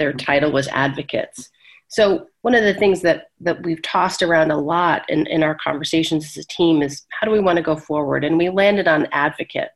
their 0.00 0.12
title 0.12 0.50
was 0.50 0.66
advocates. 0.66 1.48
So 1.86 2.26
one 2.40 2.56
of 2.56 2.64
the 2.64 2.74
things 2.74 3.02
that, 3.02 3.26
that 3.42 3.62
we've 3.62 3.82
tossed 3.82 4.20
around 4.20 4.50
a 4.50 4.58
lot 4.58 5.08
in, 5.08 5.28
in 5.28 5.44
our 5.44 5.56
conversations 5.62 6.24
as 6.24 6.44
a 6.44 6.48
team 6.48 6.82
is 6.82 7.06
how 7.20 7.24
do 7.24 7.32
we 7.32 7.38
want 7.38 7.58
to 7.58 7.62
go 7.62 7.76
forward? 7.76 8.24
And 8.24 8.36
we 8.36 8.50
landed 8.50 8.88
on 8.88 9.06
advocate. 9.12 9.68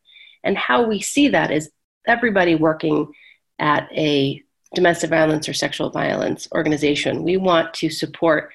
And 0.42 0.58
how 0.58 0.84
we 0.84 1.00
see 1.00 1.28
that 1.28 1.52
is 1.52 1.70
everybody 2.06 2.54
working 2.54 3.12
at 3.58 3.88
a 3.92 4.42
domestic 4.74 5.10
violence 5.10 5.48
or 5.48 5.54
sexual 5.54 5.90
violence 5.90 6.48
organization. 6.54 7.22
We 7.22 7.36
want 7.36 7.72
to 7.74 7.88
support 7.90 8.50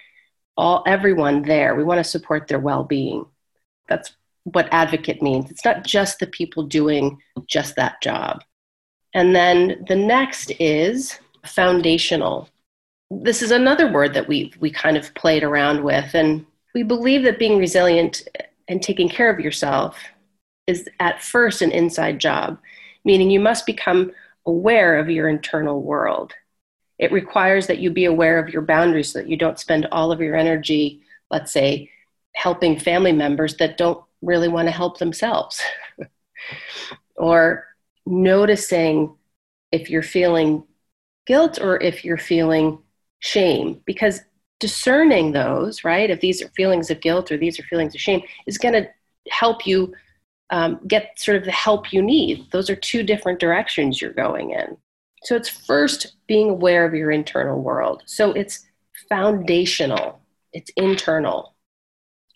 all 0.57 0.83
everyone 0.85 1.41
there. 1.41 1.75
We 1.75 1.83
want 1.83 1.99
to 1.99 2.03
support 2.03 2.47
their 2.47 2.59
well-being. 2.59 3.25
That's 3.87 4.13
what 4.43 4.67
advocate 4.71 5.21
means. 5.21 5.49
It's 5.49 5.65
not 5.65 5.85
just 5.85 6.19
the 6.19 6.27
people 6.27 6.63
doing 6.63 7.19
just 7.47 7.75
that 7.75 8.01
job. 8.01 8.43
And 9.13 9.35
then 9.35 9.85
the 9.87 9.95
next 9.95 10.51
is 10.59 11.19
foundational. 11.45 12.49
This 13.09 13.41
is 13.41 13.51
another 13.51 13.91
word 13.91 14.13
that 14.13 14.27
we 14.27 14.53
we 14.59 14.71
kind 14.71 14.95
of 14.97 15.13
played 15.15 15.43
around 15.43 15.83
with 15.83 16.13
and 16.13 16.45
we 16.73 16.83
believe 16.83 17.23
that 17.23 17.39
being 17.39 17.57
resilient 17.57 18.27
and 18.69 18.81
taking 18.81 19.09
care 19.09 19.29
of 19.29 19.39
yourself 19.39 19.97
is 20.67 20.87
at 20.99 21.21
first 21.21 21.61
an 21.61 21.71
inside 21.71 22.19
job 22.19 22.57
meaning 23.03 23.29
you 23.29 23.39
must 23.39 23.65
become 23.65 24.11
aware 24.45 24.99
of 24.99 25.09
your 25.09 25.27
internal 25.27 25.81
world. 25.81 26.33
It 26.99 27.11
requires 27.11 27.67
that 27.67 27.79
you 27.79 27.89
be 27.89 28.05
aware 28.05 28.39
of 28.39 28.49
your 28.49 28.61
boundaries 28.61 29.11
so 29.11 29.19
that 29.19 29.27
you 29.27 29.37
don't 29.37 29.59
spend 29.59 29.87
all 29.91 30.11
of 30.11 30.21
your 30.21 30.35
energy, 30.35 31.01
let's 31.29 31.51
say, 31.51 31.89
helping 32.33 32.79
family 32.79 33.11
members 33.11 33.57
that 33.57 33.77
don't 33.77 34.03
really 34.21 34.47
want 34.47 34.67
to 34.67 34.71
help 34.71 34.99
themselves. 34.99 35.61
or 37.15 37.65
noticing 38.05 39.15
if 39.71 39.89
you're 39.89 40.03
feeling 40.03 40.63
guilt 41.25 41.59
or 41.59 41.81
if 41.81 42.03
you're 42.03 42.17
feeling 42.17 42.79
shame, 43.19 43.81
because 43.85 44.21
discerning 44.59 45.31
those, 45.31 45.83
right, 45.83 46.09
if 46.09 46.19
these 46.19 46.41
are 46.41 46.49
feelings 46.49 46.89
of 46.91 47.01
guilt 47.01 47.31
or 47.31 47.37
these 47.37 47.59
are 47.59 47.63
feelings 47.63 47.95
of 47.95 48.01
shame, 48.01 48.21
is 48.45 48.57
going 48.57 48.73
to 48.73 48.87
help 49.29 49.65
you 49.65 49.93
um, 50.51 50.79
get 50.85 51.17
sort 51.17 51.37
of 51.37 51.45
the 51.45 51.51
help 51.51 51.91
you 51.91 52.01
need. 52.01 52.51
Those 52.51 52.69
are 52.69 52.75
two 52.75 53.03
different 53.03 53.39
directions 53.39 54.01
you're 54.01 54.13
going 54.13 54.51
in. 54.51 54.77
So 55.23 55.35
it's 55.35 55.49
first 55.49 56.15
being 56.27 56.49
aware 56.49 56.85
of 56.85 56.93
your 56.93 57.11
internal 57.11 57.61
world. 57.61 58.03
So 58.05 58.31
it's 58.33 58.65
foundational, 59.09 60.21
it's 60.53 60.71
internal. 60.75 61.55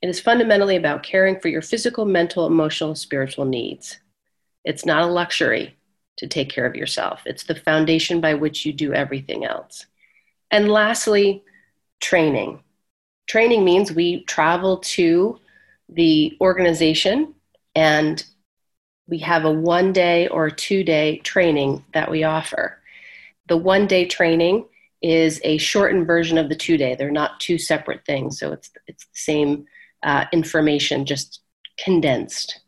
It 0.01 0.09
is 0.09 0.19
fundamentally 0.19 0.75
about 0.75 1.03
caring 1.03 1.39
for 1.39 1.47
your 1.47 1.61
physical, 1.61 2.05
mental, 2.05 2.45
emotional, 2.45 2.95
spiritual 2.95 3.45
needs. 3.45 3.99
It's 4.63 4.85
not 4.85 5.03
a 5.03 5.11
luxury 5.11 5.75
to 6.17 6.27
take 6.27 6.49
care 6.49 6.65
of 6.65 6.75
yourself, 6.75 7.21
it's 7.25 7.43
the 7.43 7.55
foundation 7.55 8.21
by 8.21 8.35
which 8.35 8.65
you 8.65 8.71
do 8.71 8.93
everything 8.93 9.43
else. 9.43 9.85
And 10.49 10.71
lastly, 10.71 11.43
training. 11.99 12.61
Training 13.27 13.65
means 13.65 13.91
we 13.91 14.23
travel 14.23 14.77
to 14.77 15.39
the 15.89 16.37
organization 16.39 17.33
and 17.75 18.23
we 19.07 19.19
have 19.19 19.45
a 19.45 19.51
one 19.51 19.93
day 19.93 20.27
or 20.27 20.49
two 20.49 20.83
day 20.83 21.19
training 21.19 21.83
that 21.93 22.09
we 22.09 22.23
offer. 22.23 22.81
The 23.47 23.57
one 23.57 23.85
day 23.85 24.05
training 24.05 24.65
is 25.01 25.39
a 25.43 25.57
shortened 25.57 26.07
version 26.07 26.37
of 26.37 26.49
the 26.49 26.55
two 26.55 26.77
day. 26.77 26.95
They're 26.95 27.11
not 27.11 27.39
two 27.39 27.57
separate 27.57 28.05
things, 28.05 28.39
so 28.39 28.51
it's 28.51 28.71
it's 28.87 29.05
the 29.05 29.17
same 29.17 29.65
uh, 30.01 30.25
information, 30.31 31.05
just 31.05 31.41
condensed, 31.77 32.61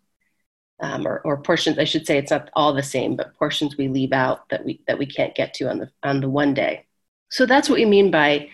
um, 0.79 1.07
or, 1.07 1.21
or 1.23 1.37
portions. 1.37 1.79
I 1.79 1.85
should 1.85 2.05
say 2.05 2.17
it's 2.17 2.31
not 2.31 2.49
all 2.53 2.73
the 2.73 2.83
same, 2.83 3.15
but 3.15 3.35
portions 3.35 3.77
we 3.77 3.87
leave 3.87 4.13
out 4.13 4.49
that 4.49 4.63
we 4.63 4.81
that 4.87 4.99
we 4.99 5.05
can't 5.05 5.35
get 5.35 5.53
to 5.55 5.69
on 5.69 5.79
the 5.79 5.89
on 6.03 6.21
the 6.21 6.29
one 6.29 6.53
day. 6.53 6.85
So 7.29 7.45
that's 7.45 7.69
what 7.69 7.79
we 7.79 7.85
mean 7.85 8.11
by 8.11 8.49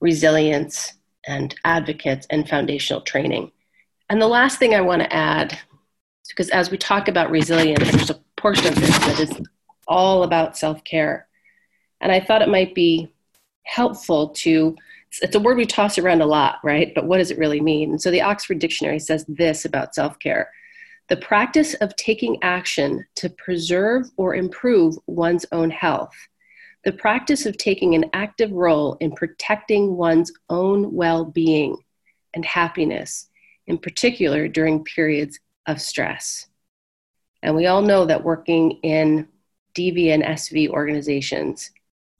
resilience 0.00 0.92
and 1.26 1.54
advocates 1.64 2.26
and 2.30 2.48
foundational 2.48 3.02
training. 3.02 3.52
And 4.10 4.20
the 4.20 4.28
last 4.28 4.58
thing 4.58 4.74
I 4.74 4.80
want 4.80 5.02
to 5.02 5.12
add, 5.12 5.58
because 6.32 6.48
as 6.50 6.70
we 6.70 6.78
talk 6.78 7.08
about 7.08 7.30
resilience, 7.30 7.90
there's 7.90 8.10
a 8.10 8.20
portion 8.36 8.68
of 8.68 8.74
this 8.76 8.98
that 8.98 9.20
is 9.20 9.32
all 9.86 10.22
about 10.22 10.56
self 10.56 10.82
care. 10.84 11.28
And 12.00 12.10
I 12.10 12.20
thought 12.20 12.42
it 12.42 12.48
might 12.48 12.74
be 12.74 13.12
helpful 13.64 14.30
to 14.30 14.74
it's 15.20 15.36
a 15.36 15.40
word 15.40 15.58
we 15.58 15.66
toss 15.66 15.98
around 15.98 16.22
a 16.22 16.26
lot, 16.26 16.58
right? 16.64 16.94
But 16.94 17.04
what 17.04 17.18
does 17.18 17.30
it 17.30 17.36
really 17.36 17.60
mean? 17.60 17.90
And 17.90 18.00
so 18.00 18.10
the 18.10 18.22
Oxford 18.22 18.58
Dictionary 18.58 18.98
says 18.98 19.26
this 19.28 19.66
about 19.66 19.94
self 19.94 20.18
care 20.18 20.50
the 21.08 21.16
practice 21.18 21.74
of 21.74 21.94
taking 21.96 22.42
action 22.42 23.04
to 23.16 23.28
preserve 23.30 24.06
or 24.16 24.34
improve 24.34 24.96
one's 25.06 25.44
own 25.52 25.70
health, 25.70 26.14
the 26.84 26.92
practice 26.92 27.44
of 27.44 27.58
taking 27.58 27.94
an 27.94 28.06
active 28.14 28.50
role 28.52 28.96
in 29.00 29.12
protecting 29.12 29.96
one's 29.96 30.32
own 30.48 30.94
well 30.94 31.26
being 31.26 31.76
and 32.32 32.46
happiness, 32.46 33.28
in 33.66 33.76
particular 33.76 34.48
during 34.48 34.82
periods 34.84 35.38
of 35.66 35.80
stress. 35.80 36.46
And 37.42 37.56
we 37.56 37.66
all 37.66 37.82
know 37.82 38.06
that 38.06 38.24
working 38.24 38.72
in 38.82 39.28
DV 39.74 40.08
and 40.08 40.22
SV 40.22 40.68
organizations 40.68 41.70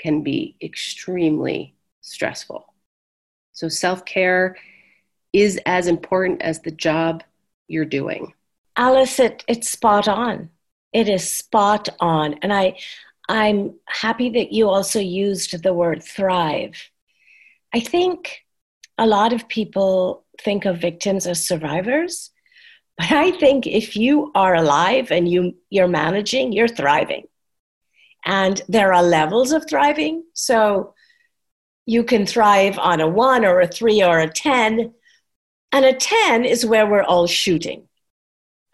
can 0.01 0.23
be 0.23 0.57
extremely 0.61 1.75
stressful. 2.01 2.73
So 3.53 3.69
self 3.69 4.05
care 4.05 4.57
is 5.33 5.61
as 5.67 5.87
important 5.87 6.43
as 6.43 6.61
the 6.61 6.71
job 6.71 7.23
you're 7.69 7.85
doing. 7.85 8.35
Alyce, 8.77 9.21
it, 9.21 9.45
it's 9.47 9.71
spot 9.71 10.09
on. 10.09 10.51
It 10.93 11.09
is 11.09 11.31
spot 11.31 11.89
on. 12.01 12.35
And 12.43 12.53
I, 12.53 12.79
I'm 13.29 13.75
happy 13.87 14.31
that 14.31 14.53
you 14.53 14.69
also 14.69 15.01
used 15.01 15.63
the 15.63 15.73
word 15.73 16.03
thrive. 16.03 16.91
I 17.73 17.81
think 17.81 18.45
a 18.99 19.07
lot 19.07 19.33
of 19.33 19.49
people 19.49 20.25
think 20.43 20.65
of 20.65 20.79
victims 20.79 21.27
as 21.27 21.47
survivors, 21.47 22.31
but 22.99 23.11
I 23.11 23.31
think 23.33 23.67
if 23.67 23.97
you 23.97 24.31
are 24.35 24.55
alive 24.55 25.11
and 25.11 25.29
you, 25.29 25.57
you're 25.71 25.89
managing, 25.89 26.53
you're 26.53 26.69
thriving. 26.69 27.27
And 28.25 28.61
there 28.69 28.93
are 28.93 29.03
levels 29.03 29.53
of 29.53 29.69
thriving. 29.69 30.25
So 30.35 30.95
you 31.87 32.05
can 32.05 32.27
thrive 32.27 32.79
on 32.79 33.01
a 33.01 33.09
one 33.09 33.45
or 33.45 33.61
a 33.61 33.67
three 33.67 34.03
or 34.03 34.21
a 34.21 34.29
10. 34.29 34.93
And 35.73 35.85
a 35.85 35.95
10 35.95 36.45
is 36.45 36.67
where 36.67 36.87
we're 36.87 37.03
all 37.03 37.27
shooting. 37.27 37.89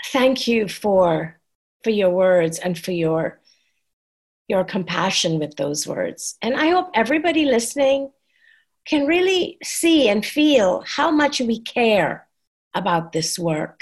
Thank 0.06 0.46
you 0.46 0.68
for, 0.68 1.40
for 1.84 1.90
your 1.90 2.10
words 2.10 2.58
and 2.58 2.78
for 2.78 2.92
your, 2.92 3.40
your 4.48 4.64
compassion 4.64 5.38
with 5.38 5.56
those 5.56 5.86
words. 5.86 6.36
And 6.42 6.56
I 6.56 6.68
hope 6.68 6.90
everybody 6.94 7.44
listening 7.44 8.10
can 8.84 9.06
really 9.06 9.58
see 9.62 10.08
and 10.08 10.24
feel 10.24 10.82
how 10.86 11.10
much 11.10 11.40
we 11.40 11.60
care 11.60 12.26
about 12.74 13.12
this 13.12 13.38
work 13.38 13.80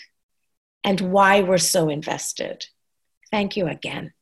and 0.87 1.01
why 1.01 1.43
we're 1.43 1.59
so 1.59 1.89
invested. 1.89 2.65
Thank 3.31 3.57
you 3.57 3.67
again. 3.67 4.13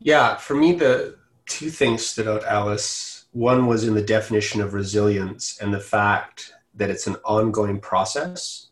Yeah, 0.00 0.36
for 0.36 0.54
me, 0.54 0.72
the 0.72 1.18
two 1.46 1.68
things 1.68 2.04
stood 2.04 2.26
out, 2.26 2.44
Alyce. 2.44 3.26
One 3.32 3.66
was 3.66 3.84
in 3.84 3.94
the 3.94 4.02
definition 4.02 4.62
of 4.62 4.72
resilience 4.72 5.58
and 5.58 5.72
the 5.72 5.80
fact 5.80 6.54
that 6.74 6.88
it's 6.88 7.06
an 7.06 7.16
ongoing 7.24 7.78
process 7.78 8.68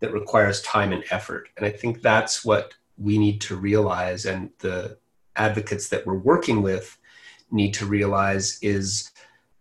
that 0.00 0.14
requires 0.14 0.62
time 0.62 0.92
and 0.92 1.04
effort. 1.10 1.50
And 1.56 1.66
I 1.66 1.70
think 1.70 2.00
that's 2.00 2.44
what 2.44 2.74
we 2.96 3.18
need 3.18 3.40
to 3.42 3.56
realize, 3.56 4.24
and 4.24 4.50
the 4.60 4.96
advocates 5.36 5.88
that 5.88 6.06
we're 6.06 6.14
working 6.14 6.62
with 6.62 6.96
need 7.50 7.74
to 7.74 7.86
realize 7.86 8.58
is 8.62 9.10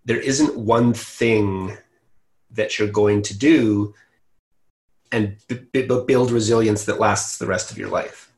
there 0.06 0.20
isn't 0.20 0.56
one 0.56 0.94
thing 0.94 1.78
that 2.52 2.78
you're 2.78 2.88
going 2.88 3.22
to 3.24 3.38
do 3.38 3.94
and 5.14 5.38
b- 5.48 5.86
build 5.86 6.32
resilience 6.32 6.84
that 6.86 7.00
lasts 7.00 7.38
the 7.38 7.46
rest 7.46 7.72
of 7.72 7.78
your 7.78 7.90
life. 7.90 8.34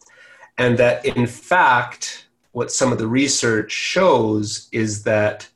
And 0.57 0.77
that 0.77 1.05
in 1.05 1.25
fact, 1.25 2.27
what 2.51 2.71
some 2.71 2.91
of 2.91 2.99
the 2.99 3.07
research 3.07 3.71
shows 3.71 4.69
is 4.71 5.03
that 5.03 5.47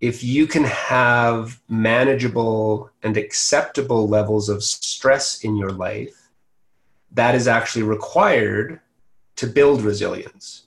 if 0.00 0.24
you 0.24 0.48
can 0.48 0.64
have 0.64 1.60
manageable 1.68 2.90
and 3.04 3.16
acceptable 3.16 4.08
levels 4.08 4.48
of 4.48 4.64
stress 4.64 5.44
in 5.44 5.54
your 5.54 5.70
life, 5.70 6.30
that 7.12 7.34
is 7.34 7.46
actually 7.46 7.84
required 7.84 8.80
to 9.36 9.46
build 9.46 9.82
resilience. 9.82 10.64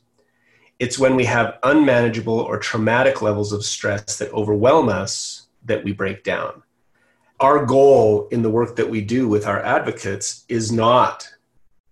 It's 0.80 1.00
when 1.00 1.16
we 1.16 1.26
have 1.26 1.58
unmanageable 1.64 2.40
or 2.40 2.60
traumatic 2.60 3.22
levels 3.22 3.52
of 3.52 3.66
stress 3.66 4.18
that 4.20 4.32
overwhelm 4.32 4.90
us 4.90 5.48
that 5.66 5.84
we 5.84 5.92
break 5.92 6.24
down. 6.24 6.64
Our 7.42 7.66
goal 7.66 8.30
in 8.32 8.44
the 8.44 8.50
work 8.50 8.78
that 8.78 8.90
we 8.90 9.02
do 9.02 9.28
with 9.28 9.46
our 9.46 9.62
advocates 9.62 10.46
is 10.48 10.72
not 10.72 11.30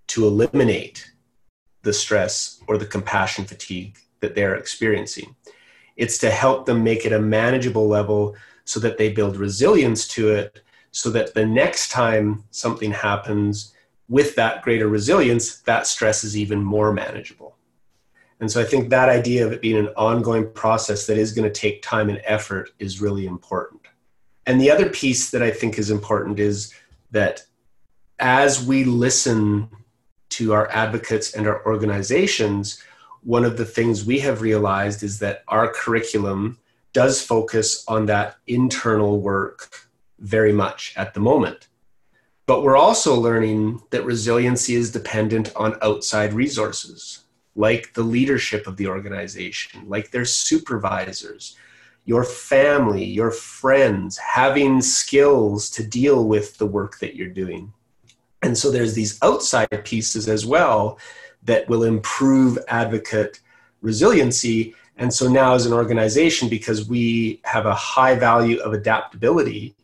to 0.08 0.25
eliminate 0.25 1.12
the 1.82 1.91
stress 1.91 2.62
or 2.67 2.77
the 2.77 2.86
compassion 2.86 3.43
fatigue 3.43 3.97
that 4.21 4.36
they're 4.36 4.56
experiencing. 4.56 5.36
It's 5.97 6.17
to 6.19 6.32
help 6.32 6.65
them 6.65 6.82
make 6.82 7.06
it 7.06 7.12
a 7.12 7.19
manageable 7.19 7.89
level 7.89 8.38
so 8.63 8.79
that 8.79 8.97
they 8.97 9.12
build 9.12 9.36
resilience 9.36 10.08
to 10.10 10.29
it, 10.29 10.62
so 10.91 11.10
that 11.10 11.34
the 11.34 11.45
next 11.45 11.91
time 11.91 12.45
something 12.51 12.93
happens 12.93 13.73
with 14.08 14.36
that 14.36 14.62
greater 14.62 14.88
resilience, 14.88 15.58
that 15.63 15.88
stress 15.88 16.23
is 16.23 16.38
even 16.38 16.63
more 16.63 16.93
manageable. 16.93 17.58
And 18.39 18.49
so 18.49 18.62
I 18.62 18.63
think 18.63 18.89
that 18.89 19.10
idea 19.10 19.45
of 19.45 19.51
it 19.51 19.62
being 19.62 19.77
an 19.77 19.93
ongoing 19.97 20.49
process 20.53 21.06
that 21.08 21.17
is 21.17 21.34
going 21.34 21.51
to 21.51 21.60
take 21.60 21.82
time 21.82 22.10
and 22.10 22.21
effort 22.23 22.69
is 22.79 23.01
really 23.01 23.25
important. 23.25 23.82
And 24.45 24.60
the 24.60 24.71
other 24.71 24.89
piece 24.89 25.32
that 25.32 25.41
I 25.41 25.51
think 25.51 25.77
is 25.77 25.89
important 25.89 26.39
is 26.39 26.73
that 27.12 27.45
as 28.19 28.65
we 28.65 28.84
listen 28.84 29.69
to 30.29 30.53
our 30.53 30.69
advocates 30.69 31.34
and 31.34 31.47
our 31.47 31.65
organizations, 31.65 32.82
one 33.21 33.45
of 33.45 33.58
the 33.58 33.65
things 33.65 34.06
we 34.06 34.19
have 34.19 34.41
realized 34.41 35.03
is 35.03 35.19
that 35.19 35.43
our 35.47 35.71
curriculum 35.71 36.60
does 36.91 37.21
focus 37.25 37.84
on 37.88 38.06
that 38.06 38.36
internal 38.47 39.19
work 39.19 39.69
very 40.19 40.53
much 40.53 40.93
at 40.95 41.13
the 41.13 41.19
moment. 41.19 41.67
But 42.45 42.63
we're 42.63 42.77
also 42.77 43.15
learning 43.15 43.82
that 43.91 44.06
resiliency 44.06 44.75
is 44.75 44.91
dependent 44.91 45.51
on 45.56 45.77
outside 45.82 46.34
resources, 46.34 47.23
like 47.56 47.93
the 47.93 48.03
leadership 48.03 48.67
of 48.67 48.77
the 48.77 48.88
organization, 48.88 49.88
like 49.88 50.12
their 50.12 50.25
supervisors, 50.25 51.56
your 52.05 52.23
family, 52.23 53.03
your 53.03 53.31
friends, 53.31 54.17
having 54.17 54.81
skills 54.81 55.69
to 55.71 55.85
deal 55.85 56.25
with 56.27 56.57
the 56.57 56.65
work 56.65 56.99
that 56.99 57.15
you're 57.15 57.27
doing. 57.27 57.71
And 58.41 58.57
so 58.57 58.71
there's 58.71 58.93
these 58.93 59.17
outside 59.23 59.85
pieces 59.85 60.27
as 60.27 60.45
well 60.45 60.99
that 61.43 61.67
will 61.69 61.83
improve 61.83 62.57
advocate 62.67 63.39
resiliency. 63.81 64.75
And 64.97 65.13
so 65.13 65.29
now, 65.29 65.53
as 65.53 65.65
an 65.65 65.73
organization, 65.73 66.49
because 66.49 66.87
we 66.87 67.39
have 67.45 67.65
a 67.65 67.73
high 67.73 68.15
value 68.15 68.59
of 68.59 68.73
adaptability 68.73 69.75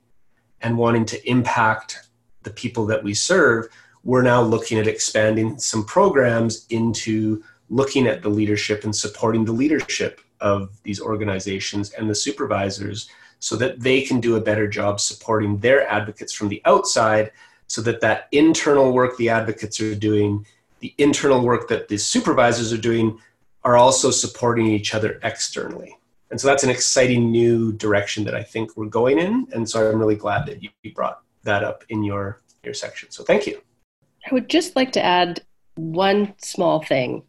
and 0.61 0.77
wanting 0.77 1.05
to 1.05 1.29
impact 1.29 2.09
the 2.43 2.49
people 2.49 2.85
that 2.87 3.03
we 3.03 3.13
serve, 3.13 3.67
we're 4.03 4.21
now 4.21 4.41
looking 4.41 4.77
at 4.77 4.87
expanding 4.87 5.57
some 5.57 5.85
programs 5.85 6.65
into 6.69 7.43
looking 7.69 8.07
at 8.07 8.21
the 8.21 8.29
leadership 8.29 8.83
and 8.83 8.95
supporting 8.95 9.45
the 9.45 9.51
leadership 9.51 10.21
of 10.41 10.77
these 10.83 11.01
organizations 11.01 11.91
and 11.91 12.09
the 12.09 12.15
supervisors 12.15 13.09
so 13.39 13.55
that 13.55 13.79
they 13.79 14.01
can 14.01 14.19
do 14.19 14.35
a 14.35 14.41
better 14.41 14.67
job 14.67 14.99
supporting 14.99 15.57
their 15.59 15.87
advocates 15.89 16.33
from 16.33 16.49
the 16.49 16.61
outside 16.65 17.31
so 17.67 17.81
that 17.81 18.01
that 18.01 18.27
internal 18.31 18.91
work 18.91 19.15
the 19.17 19.29
advocates 19.29 19.79
are 19.79 19.95
doing 19.95 20.45
the 20.79 20.93
internal 20.97 21.41
work 21.41 21.67
that 21.67 21.87
the 21.87 21.97
supervisors 21.97 22.73
are 22.73 22.77
doing 22.77 23.19
are 23.63 23.77
also 23.77 24.11
supporting 24.11 24.67
each 24.67 24.93
other 24.93 25.19
externally 25.23 25.97
And 26.31 26.39
so 26.39 26.47
that's 26.47 26.63
an 26.63 26.69
exciting 26.69 27.31
new 27.31 27.73
direction 27.73 28.23
that 28.25 28.35
I 28.35 28.43
think 28.43 28.77
we're 28.77 28.85
going 28.85 29.19
in. 29.19 29.47
And 29.51 29.69
so 29.69 29.89
I'm 29.89 29.99
really 29.99 30.15
glad 30.15 30.45
that 30.45 30.61
you 30.61 30.69
brought 30.93 31.21
that 31.43 31.63
up 31.63 31.83
in 31.89 32.03
your, 32.03 32.39
your 32.63 32.73
section. 32.73 33.09
So 33.11 33.23
thank 33.23 33.47
you. 33.47 33.61
I 34.29 34.33
would 34.33 34.49
just 34.49 34.75
like 34.75 34.91
to 34.93 35.03
add 35.03 35.41
one 35.75 36.33
small 36.37 36.83
thing 36.83 37.23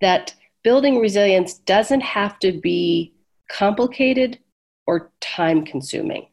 that 0.00 0.34
building 0.66 0.98
resilience 0.98 1.58
doesn't 1.58 2.00
have 2.00 2.40
to 2.40 2.50
be 2.50 3.14
complicated 3.48 4.36
or 4.88 5.12
time 5.20 5.64
consuming 5.64 6.26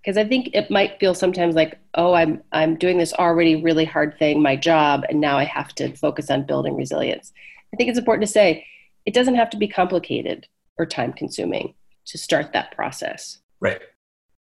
because 0.00 0.16
i 0.16 0.22
think 0.24 0.50
it 0.54 0.70
might 0.70 1.00
feel 1.00 1.16
sometimes 1.16 1.56
like 1.56 1.80
oh 1.94 2.14
i'm 2.14 2.40
i'm 2.52 2.76
doing 2.76 2.96
this 2.96 3.12
already 3.14 3.56
really 3.60 3.84
hard 3.84 4.16
thing 4.20 4.40
my 4.40 4.54
job 4.54 5.02
and 5.08 5.20
now 5.20 5.36
i 5.36 5.42
have 5.42 5.74
to 5.74 5.92
focus 5.96 6.30
on 6.30 6.46
building 6.46 6.76
resilience. 6.76 7.32
I 7.74 7.76
think 7.76 7.90
it's 7.90 7.98
important 7.98 8.24
to 8.24 8.32
say 8.32 8.64
it 9.04 9.14
doesn't 9.14 9.34
have 9.34 9.50
to 9.50 9.56
be 9.56 9.66
complicated 9.66 10.46
or 10.78 10.86
time 10.86 11.12
consuming 11.12 11.74
to 12.04 12.18
start 12.18 12.52
that 12.52 12.70
process. 12.76 13.38
Right. 13.58 13.80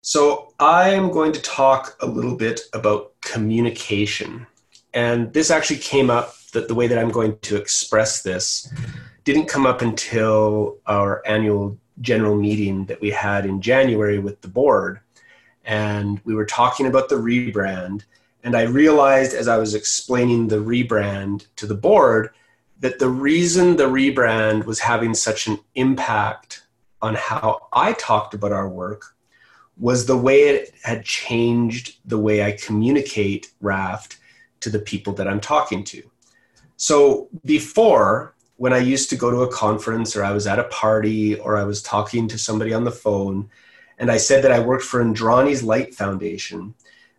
So 0.02 0.54
i 0.60 0.90
am 0.90 1.10
going 1.10 1.32
to 1.32 1.42
talk 1.42 1.98
a 2.00 2.06
little 2.06 2.36
bit 2.36 2.62
about 2.74 3.14
communication. 3.22 4.46
And 4.94 5.34
this 5.34 5.50
actually 5.50 5.80
came 5.80 6.12
up 6.12 6.36
that 6.54 6.68
the 6.68 6.76
way 6.76 6.86
that 6.86 7.00
i'm 7.00 7.10
going 7.10 7.40
to 7.50 7.56
express 7.56 8.22
this 8.22 8.72
didn't 9.24 9.48
come 9.48 9.66
up 9.66 9.82
until 9.82 10.78
our 10.88 11.22
annual 11.26 11.78
general 12.02 12.36
meeting 12.36 12.86
that 12.86 13.02
we 13.02 13.12
had 13.12 13.46
in 13.46 13.62
January 13.62 14.20
with 14.20 14.42
the 14.42 14.48
board. 14.48 15.00
And 15.66 16.20
we 16.24 16.34
were 16.34 16.46
talking 16.46 16.88
about 16.88 17.10
the 17.10 17.16
rebrand. 17.16 18.04
And 18.44 18.56
I 18.56 18.64
realized 18.64 19.34
as 19.34 19.48
I 19.48 19.58
was 19.58 19.76
explaining 19.76 20.48
the 20.48 20.58
rebrand 20.58 21.46
to 21.58 21.68
the 21.68 21.76
board 21.76 22.32
that 22.80 22.98
the 22.98 23.10
reason 23.10 23.76
the 23.76 23.84
rebrand 23.84 24.66
was 24.66 24.80
having 24.80 25.14
such 25.14 25.48
an 25.48 25.60
impact 25.76 26.64
on 27.02 27.14
how 27.14 27.68
I 27.72 27.94
talked 27.94 28.34
about 28.34 28.52
our 28.52 28.68
work 28.68 29.16
was 29.78 30.06
the 30.06 30.18
way 30.18 30.42
it 30.42 30.74
had 30.84 31.04
changed 31.04 31.98
the 32.06 32.18
way 32.18 32.44
I 32.44 32.52
communicate 32.54 33.52
Raft 33.62 34.18
to 34.62 34.70
the 34.70 34.80
people 34.80 35.14
that 35.14 35.28
I'm 35.28 35.40
talking 35.40 35.84
to. 35.86 36.04
So 36.78 37.30
before, 37.46 38.34
when 38.62 38.74
I 38.74 38.78
used 38.78 39.10
to 39.10 39.16
go 39.16 39.32
to 39.32 39.42
a 39.42 39.52
conference 39.52 40.16
or 40.16 40.24
I 40.24 40.34
was 40.34 40.46
at 40.46 40.60
a 40.60 40.66
party 40.66 41.34
or 41.40 41.58
I 41.58 41.64
was 41.64 41.82
talking 41.82 42.28
to 42.28 42.38
somebody 42.38 42.76
on 42.76 42.84
the 42.84 42.92
phone 42.92 43.50
and 43.98 44.12
I 44.12 44.18
said 44.18 44.44
that 44.44 44.52
I 44.52 44.60
worked 44.60 44.84
for 44.84 45.04
Indrani's 45.04 45.64
Light 45.64 45.96
Foundation, 45.96 46.76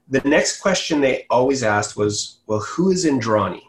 the 0.08 0.20
next 0.20 0.60
question 0.60 1.00
they 1.00 1.26
always 1.30 1.64
asked 1.64 1.96
was, 1.96 2.38
Well, 2.46 2.60
who 2.60 2.92
is 2.92 3.04
Indrani? 3.04 3.62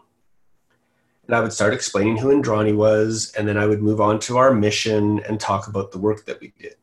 And 1.25 1.35
I 1.35 1.41
would 1.41 1.51
start 1.51 1.73
explaining 1.73 2.17
who 2.17 2.27
Indrani 2.27 2.75
was, 2.75 3.33
and 3.35 3.47
then 3.47 3.57
I 3.57 3.65
would 3.65 3.81
move 3.81 3.99
on 3.99 4.19
to 4.19 4.37
our 4.37 4.53
mission 4.53 5.21
and 5.27 5.39
talk 5.39 5.67
about 5.67 5.91
the 5.91 5.97
work 5.97 6.27
that 6.27 6.39
we 6.41 6.53
did. 6.59 6.75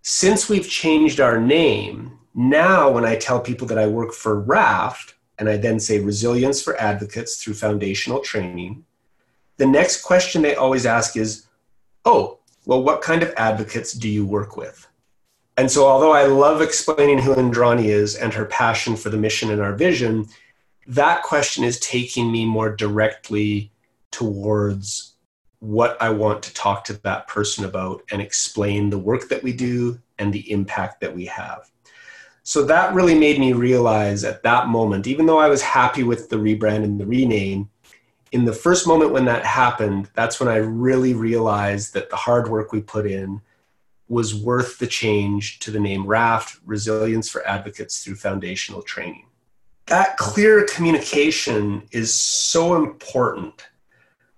Since 0.00 0.48
we've 0.48 0.70
changed 0.70 1.20
our 1.20 1.38
name, 1.38 2.18
now 2.34 2.88
when 2.88 3.04
I 3.04 3.16
tell 3.16 3.40
people 3.40 3.66
that 3.66 3.78
I 3.78 3.88
work 3.88 4.14
for 4.14 4.40
RAFT, 4.40 5.16
and 5.38 5.50
I 5.50 5.58
then 5.58 5.78
say 5.78 6.00
Resilience 6.00 6.62
for 6.62 6.80
Advocates 6.80 7.42
through 7.42 7.54
foundational 7.54 8.20
training, 8.20 8.86
the 9.60 9.66
next 9.66 10.00
question 10.00 10.40
they 10.40 10.54
always 10.54 10.86
ask 10.86 11.18
is, 11.18 11.46
oh, 12.06 12.38
well, 12.64 12.82
what 12.82 13.02
kind 13.02 13.22
of 13.22 13.34
advocates 13.36 13.92
do 13.92 14.08
you 14.08 14.24
work 14.24 14.56
with? 14.56 14.88
And 15.58 15.70
so, 15.70 15.86
although 15.86 16.12
I 16.12 16.24
love 16.24 16.62
explaining 16.62 17.18
who 17.18 17.34
Indrani 17.34 17.84
is 17.84 18.16
and 18.16 18.32
her 18.32 18.46
passion 18.46 18.96
for 18.96 19.10
the 19.10 19.18
mission 19.18 19.50
and 19.50 19.60
our 19.60 19.74
vision, 19.74 20.26
that 20.86 21.22
question 21.24 21.62
is 21.62 21.78
taking 21.80 22.32
me 22.32 22.46
more 22.46 22.74
directly 22.74 23.70
towards 24.10 25.16
what 25.58 26.00
I 26.00 26.08
want 26.08 26.42
to 26.44 26.54
talk 26.54 26.84
to 26.84 26.94
that 27.02 27.28
person 27.28 27.66
about 27.66 28.02
and 28.10 28.22
explain 28.22 28.88
the 28.88 28.98
work 28.98 29.28
that 29.28 29.42
we 29.42 29.52
do 29.52 30.00
and 30.18 30.32
the 30.32 30.50
impact 30.50 31.02
that 31.02 31.14
we 31.14 31.26
have. 31.26 31.70
So 32.44 32.64
that 32.64 32.94
really 32.94 33.14
made 33.14 33.38
me 33.38 33.52
realize 33.52 34.24
at 34.24 34.42
that 34.42 34.68
moment, 34.68 35.06
even 35.06 35.26
though 35.26 35.38
I 35.38 35.50
was 35.50 35.60
happy 35.60 36.02
with 36.02 36.30
the 36.30 36.36
rebrand 36.36 36.82
and 36.82 36.98
the 36.98 37.04
rename, 37.04 37.68
in 38.32 38.44
the 38.44 38.52
first 38.52 38.86
moment 38.86 39.12
when 39.12 39.24
that 39.24 39.44
happened, 39.44 40.08
that's 40.14 40.38
when 40.38 40.48
I 40.48 40.56
really 40.56 41.14
realized 41.14 41.94
that 41.94 42.10
the 42.10 42.16
hard 42.16 42.48
work 42.48 42.72
we 42.72 42.80
put 42.80 43.06
in 43.06 43.40
was 44.08 44.34
worth 44.34 44.78
the 44.78 44.86
change 44.86 45.58
to 45.60 45.70
the 45.70 45.80
name 45.80 46.06
RAFT, 46.06 46.58
Resilience 46.64 47.28
for 47.28 47.46
Advocates 47.46 48.02
through 48.02 48.16
Foundational 48.16 48.82
Training. 48.82 49.26
That 49.86 50.16
clear 50.16 50.64
communication 50.66 51.82
is 51.90 52.14
so 52.14 52.76
important, 52.76 53.68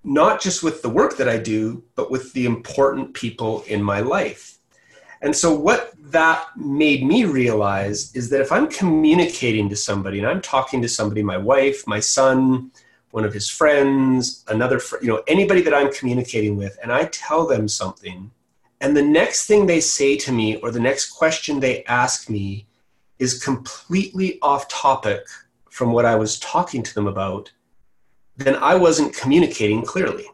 not 0.04 0.40
just 0.40 0.62
with 0.62 0.80
the 0.82 0.88
work 0.88 1.16
that 1.18 1.28
I 1.28 1.38
do, 1.38 1.84
but 1.94 2.10
with 2.10 2.32
the 2.32 2.46
important 2.46 3.12
people 3.14 3.62
in 3.66 3.82
my 3.82 4.00
life. 4.00 4.58
And 5.20 5.36
so, 5.36 5.54
what 5.54 5.92
that 6.10 6.48
made 6.56 7.04
me 7.04 7.24
realize 7.24 8.14
is 8.14 8.28
that 8.30 8.40
if 8.40 8.50
I'm 8.50 8.68
communicating 8.68 9.68
to 9.68 9.76
somebody 9.76 10.18
and 10.18 10.26
I'm 10.26 10.42
talking 10.42 10.82
to 10.82 10.88
somebody, 10.88 11.22
my 11.22 11.38
wife, 11.38 11.86
my 11.86 12.00
son, 12.00 12.72
one 13.12 13.24
of 13.24 13.32
his 13.32 13.48
friends, 13.48 14.44
another, 14.48 14.78
fr- 14.78 14.96
you 15.00 15.08
know, 15.08 15.22
anybody 15.28 15.60
that 15.62 15.74
I'm 15.74 15.92
communicating 15.92 16.56
with, 16.56 16.78
and 16.82 16.90
I 16.90 17.04
tell 17.04 17.46
them 17.46 17.68
something, 17.68 18.30
and 18.80 18.96
the 18.96 19.02
next 19.02 19.46
thing 19.46 19.66
they 19.66 19.80
say 19.80 20.16
to 20.16 20.32
me 20.32 20.56
or 20.56 20.70
the 20.70 20.80
next 20.80 21.10
question 21.10 21.60
they 21.60 21.84
ask 21.84 22.28
me 22.28 22.66
is 23.18 23.42
completely 23.42 24.40
off 24.40 24.66
topic 24.68 25.20
from 25.70 25.92
what 25.92 26.04
I 26.04 26.16
was 26.16 26.40
talking 26.40 26.82
to 26.82 26.94
them 26.94 27.06
about, 27.06 27.52
then 28.36 28.56
I 28.56 28.74
wasn't 28.74 29.14
communicating 29.14 29.82
clearly. 29.82 30.26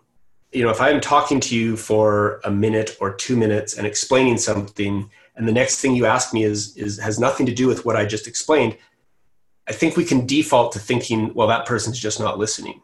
You 0.52 0.62
know, 0.62 0.70
if 0.70 0.80
I'm 0.80 1.00
talking 1.00 1.40
to 1.40 1.56
you 1.56 1.76
for 1.76 2.40
a 2.44 2.50
minute 2.50 2.96
or 3.00 3.12
two 3.12 3.36
minutes 3.36 3.76
and 3.76 3.86
explaining 3.86 4.38
something, 4.38 5.10
and 5.36 5.46
the 5.46 5.52
next 5.52 5.80
thing 5.80 5.94
you 5.94 6.06
ask 6.06 6.32
me 6.32 6.44
is, 6.44 6.76
is 6.76 6.98
has 6.98 7.18
nothing 7.18 7.44
to 7.46 7.52
do 7.52 7.66
with 7.66 7.84
what 7.84 7.96
I 7.96 8.06
just 8.06 8.26
explained, 8.26 8.78
I 9.68 9.72
think 9.72 9.96
we 9.96 10.04
can 10.04 10.26
default 10.26 10.72
to 10.72 10.78
thinking, 10.78 11.32
well, 11.34 11.48
that 11.48 11.66
person's 11.66 11.98
just 11.98 12.18
not 12.18 12.38
listening. 12.38 12.80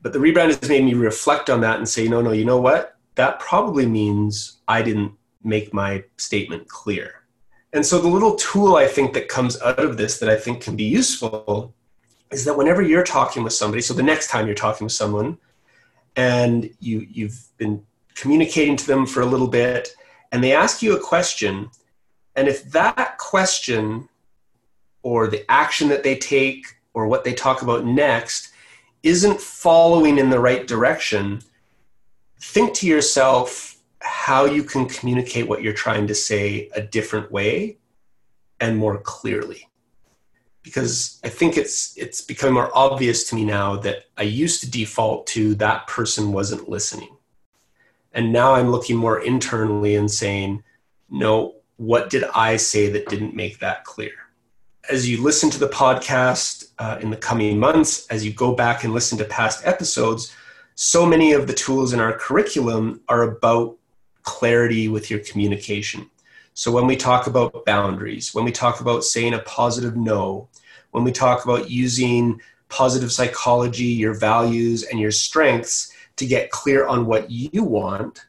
But 0.00 0.12
the 0.12 0.20
rebrand 0.20 0.48
has 0.48 0.68
made 0.68 0.84
me 0.84 0.94
reflect 0.94 1.50
on 1.50 1.60
that 1.62 1.78
and 1.78 1.88
say, 1.88 2.06
no, 2.06 2.20
no, 2.20 2.30
you 2.30 2.44
know 2.44 2.60
what? 2.60 2.96
That 3.16 3.40
probably 3.40 3.86
means 3.86 4.58
I 4.68 4.82
didn't 4.82 5.12
make 5.42 5.74
my 5.74 6.04
statement 6.16 6.68
clear. 6.68 7.24
And 7.72 7.84
so 7.84 7.98
the 7.98 8.08
little 8.08 8.36
tool 8.36 8.76
I 8.76 8.86
think 8.86 9.12
that 9.14 9.28
comes 9.28 9.60
out 9.60 9.80
of 9.80 9.96
this 9.96 10.18
that 10.20 10.28
I 10.28 10.36
think 10.36 10.62
can 10.62 10.76
be 10.76 10.84
useful 10.84 11.74
is 12.30 12.44
that 12.44 12.56
whenever 12.56 12.82
you're 12.82 13.04
talking 13.04 13.42
with 13.42 13.52
somebody, 13.52 13.82
so 13.82 13.92
the 13.92 14.02
next 14.02 14.28
time 14.28 14.46
you're 14.46 14.54
talking 14.54 14.84
with 14.84 14.92
someone 14.92 15.38
and 16.16 16.70
you, 16.78 17.06
you've 17.10 17.40
been 17.56 17.84
communicating 18.14 18.76
to 18.76 18.86
them 18.86 19.06
for 19.06 19.22
a 19.22 19.26
little 19.26 19.48
bit 19.48 19.90
and 20.30 20.42
they 20.42 20.54
ask 20.54 20.82
you 20.82 20.96
a 20.96 21.00
question, 21.00 21.70
and 22.36 22.48
if 22.48 22.70
that 22.70 23.18
question 23.18 24.08
or 25.02 25.26
the 25.26 25.50
action 25.50 25.88
that 25.88 26.02
they 26.02 26.16
take 26.16 26.66
or 26.94 27.06
what 27.06 27.24
they 27.24 27.32
talk 27.32 27.62
about 27.62 27.84
next 27.84 28.50
isn't 29.02 29.40
following 29.40 30.18
in 30.18 30.30
the 30.30 30.40
right 30.40 30.66
direction, 30.66 31.40
think 32.40 32.74
to 32.74 32.86
yourself 32.86 33.78
how 34.00 34.44
you 34.44 34.62
can 34.62 34.86
communicate 34.86 35.48
what 35.48 35.62
you're 35.62 35.72
trying 35.72 36.06
to 36.06 36.14
say 36.14 36.68
a 36.74 36.80
different 36.80 37.30
way 37.30 37.78
and 38.60 38.76
more 38.76 38.98
clearly. 38.98 39.68
Because 40.62 41.20
I 41.24 41.28
think 41.28 41.56
it's 41.56 41.96
it's 41.96 42.20
become 42.20 42.54
more 42.54 42.70
obvious 42.76 43.28
to 43.28 43.34
me 43.34 43.44
now 43.44 43.76
that 43.76 44.04
I 44.16 44.22
used 44.22 44.60
to 44.60 44.70
default 44.70 45.26
to 45.28 45.54
that 45.56 45.86
person 45.86 46.32
wasn't 46.32 46.68
listening. 46.68 47.16
And 48.12 48.32
now 48.32 48.54
I'm 48.54 48.70
looking 48.70 48.96
more 48.96 49.20
internally 49.20 49.94
and 49.94 50.10
saying, 50.10 50.62
no, 51.08 51.54
what 51.76 52.10
did 52.10 52.24
I 52.34 52.56
say 52.56 52.90
that 52.90 53.08
didn't 53.08 53.34
make 53.34 53.60
that 53.60 53.84
clear? 53.84 54.12
As 54.88 55.08
you 55.08 55.22
listen 55.22 55.50
to 55.50 55.58
the 55.58 55.68
podcast 55.68 56.72
uh, 56.78 56.98
in 57.00 57.10
the 57.10 57.16
coming 57.16 57.58
months, 57.58 58.06
as 58.08 58.24
you 58.24 58.32
go 58.32 58.54
back 58.54 58.84
and 58.84 58.94
listen 58.94 59.18
to 59.18 59.24
past 59.24 59.66
episodes, 59.66 60.34
so 60.74 61.04
many 61.04 61.32
of 61.32 61.46
the 61.46 61.52
tools 61.52 61.92
in 61.92 62.00
our 62.00 62.12
curriculum 62.16 63.00
are 63.08 63.22
about 63.22 63.76
clarity 64.22 64.88
with 64.88 65.10
your 65.10 65.20
communication. 65.20 66.08
So 66.54 66.72
when 66.72 66.86
we 66.86 66.96
talk 66.96 67.26
about 67.26 67.64
boundaries, 67.66 68.34
when 68.34 68.44
we 68.44 68.52
talk 68.52 68.80
about 68.80 69.04
saying 69.04 69.34
a 69.34 69.40
positive 69.40 69.96
no, 69.96 70.48
when 70.90 71.04
we 71.04 71.12
talk 71.12 71.44
about 71.44 71.70
using 71.70 72.40
positive 72.68 73.12
psychology, 73.12 73.84
your 73.84 74.14
values, 74.14 74.84
and 74.84 74.98
your 74.98 75.10
strengths 75.10 75.92
to 76.16 76.26
get 76.26 76.50
clear 76.50 76.86
on 76.86 77.06
what 77.06 77.30
you 77.30 77.62
want, 77.62 78.24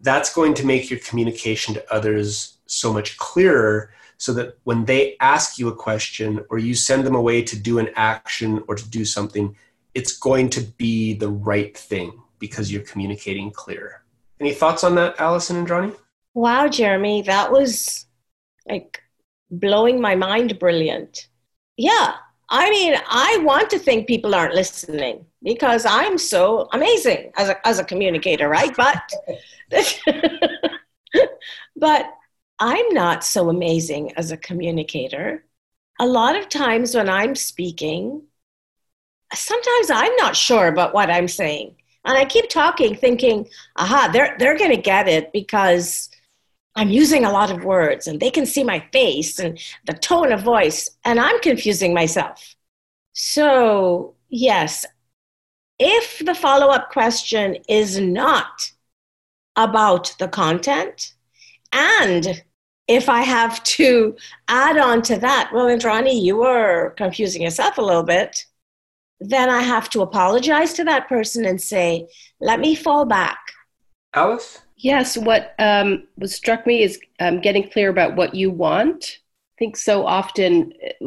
that's 0.00 0.32
going 0.34 0.54
to 0.54 0.66
make 0.66 0.90
your 0.90 1.00
communication 1.00 1.74
to 1.74 1.92
others 1.92 2.58
so 2.66 2.92
much 2.92 3.16
clearer 3.18 3.92
so 4.16 4.32
that 4.34 4.58
when 4.64 4.84
they 4.84 5.16
ask 5.20 5.58
you 5.58 5.68
a 5.68 5.74
question 5.74 6.44
or 6.50 6.58
you 6.58 6.74
send 6.74 7.04
them 7.04 7.14
away 7.14 7.42
to 7.42 7.58
do 7.58 7.78
an 7.78 7.88
action 7.96 8.62
or 8.68 8.74
to 8.74 8.88
do 8.90 9.04
something, 9.04 9.56
it's 9.94 10.18
going 10.18 10.48
to 10.50 10.60
be 10.60 11.14
the 11.14 11.28
right 11.28 11.76
thing 11.76 12.22
because 12.38 12.70
you're 12.70 12.82
communicating 12.82 13.50
clearer. 13.50 14.02
Any 14.38 14.52
thoughts 14.52 14.84
on 14.84 14.94
that, 14.96 15.18
Allison 15.20 15.56
and 15.56 15.68
Johnny? 15.68 15.92
Wow, 16.34 16.68
Jeremie, 16.68 17.22
that 17.22 17.50
was 17.50 18.06
like 18.68 19.02
blowing 19.50 20.00
my 20.00 20.14
mind 20.14 20.58
brilliant. 20.58 21.28
Yeah, 21.76 22.14
I 22.48 22.70
mean, 22.70 22.94
I 23.08 23.38
want 23.42 23.70
to 23.70 23.78
think 23.78 24.06
people 24.06 24.34
aren't 24.34 24.54
listening 24.54 25.24
because 25.42 25.86
I'm 25.86 26.18
so 26.18 26.68
amazing 26.72 27.32
as 27.36 27.48
a, 27.48 27.66
as 27.66 27.78
a 27.78 27.84
communicator, 27.84 28.48
right? 28.48 28.74
But 28.76 29.12
But 31.76 32.12
I'm 32.58 32.88
not 32.90 33.24
so 33.24 33.48
amazing 33.48 34.12
as 34.16 34.30
a 34.30 34.36
communicator. 34.36 35.44
A 35.98 36.06
lot 36.06 36.36
of 36.36 36.48
times 36.48 36.94
when 36.94 37.08
I'm 37.08 37.34
speaking, 37.34 38.22
sometimes 39.34 39.90
I'm 39.90 40.14
not 40.16 40.36
sure 40.36 40.68
about 40.68 40.92
what 40.94 41.10
I'm 41.10 41.28
saying. 41.28 41.76
And 42.04 42.16
I 42.16 42.24
keep 42.24 42.48
talking, 42.48 42.94
thinking, 42.94 43.48
aha, 43.76 44.10
they're, 44.12 44.36
they're 44.38 44.58
going 44.58 44.74
to 44.74 44.80
get 44.80 45.08
it 45.08 45.32
because 45.32 46.10
I'm 46.74 46.90
using 46.90 47.24
a 47.24 47.32
lot 47.32 47.50
of 47.50 47.64
words 47.64 48.06
and 48.06 48.20
they 48.20 48.30
can 48.30 48.46
see 48.46 48.64
my 48.64 48.86
face 48.92 49.38
and 49.38 49.58
the 49.86 49.94
tone 49.94 50.32
of 50.32 50.42
voice, 50.42 50.90
and 51.04 51.18
I'm 51.18 51.40
confusing 51.40 51.92
myself. 51.92 52.54
So, 53.12 54.14
yes, 54.28 54.86
if 55.80 56.18
the 56.24 56.34
follow 56.34 56.68
up 56.68 56.90
question 56.90 57.56
is 57.66 57.98
not 57.98 58.70
about 59.56 60.14
the 60.18 60.28
content, 60.28 61.14
and 61.72 62.44
if 62.86 63.08
I 63.08 63.22
have 63.22 63.62
to 63.64 64.14
add 64.48 64.76
on 64.76 65.00
to 65.02 65.16
that, 65.18 65.50
well, 65.54 65.66
Indrani, 65.66 66.20
you 66.20 66.36
were 66.36 66.90
confusing 66.98 67.42
yourself 67.42 67.78
a 67.78 67.82
little 67.82 68.02
bit, 68.02 68.44
then 69.20 69.48
I 69.48 69.62
have 69.62 69.88
to 69.90 70.02
apologize 70.02 70.74
to 70.74 70.84
that 70.84 71.08
person 71.08 71.46
and 71.46 71.60
say, 71.60 72.08
let 72.40 72.60
me 72.60 72.74
fall 72.74 73.06
back. 73.06 73.38
Alyce? 74.14 74.58
Yes, 74.76 75.16
what 75.16 75.54
um, 75.58 76.06
what 76.16 76.30
struck 76.30 76.66
me 76.66 76.82
is 76.82 76.98
um, 77.20 77.40
getting 77.40 77.70
clear 77.70 77.90
about 77.90 78.16
what 78.16 78.34
you 78.34 78.50
want. 78.50 79.18
I 79.54 79.56
think 79.58 79.76
so 79.76 80.06
often 80.06 80.72
uh, 80.84 81.06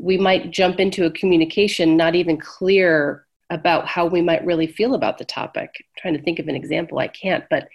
we 0.00 0.18
might 0.18 0.50
jump 0.50 0.78
into 0.80 1.04
a 1.06 1.10
communication 1.12 1.96
not 1.96 2.14
even 2.16 2.36
clear 2.36 3.23
about 3.50 3.86
how 3.86 4.06
we 4.06 4.22
might 4.22 4.44
really 4.44 4.66
feel 4.66 4.94
about 4.94 5.18
the 5.18 5.24
topic. 5.24 5.70
I'm 5.78 5.84
trying 5.96 6.14
to 6.14 6.22
think 6.22 6.38
of 6.38 6.48
an 6.48 6.56
example, 6.56 6.98
I 6.98 7.08
can't, 7.08 7.44
but 7.50 7.68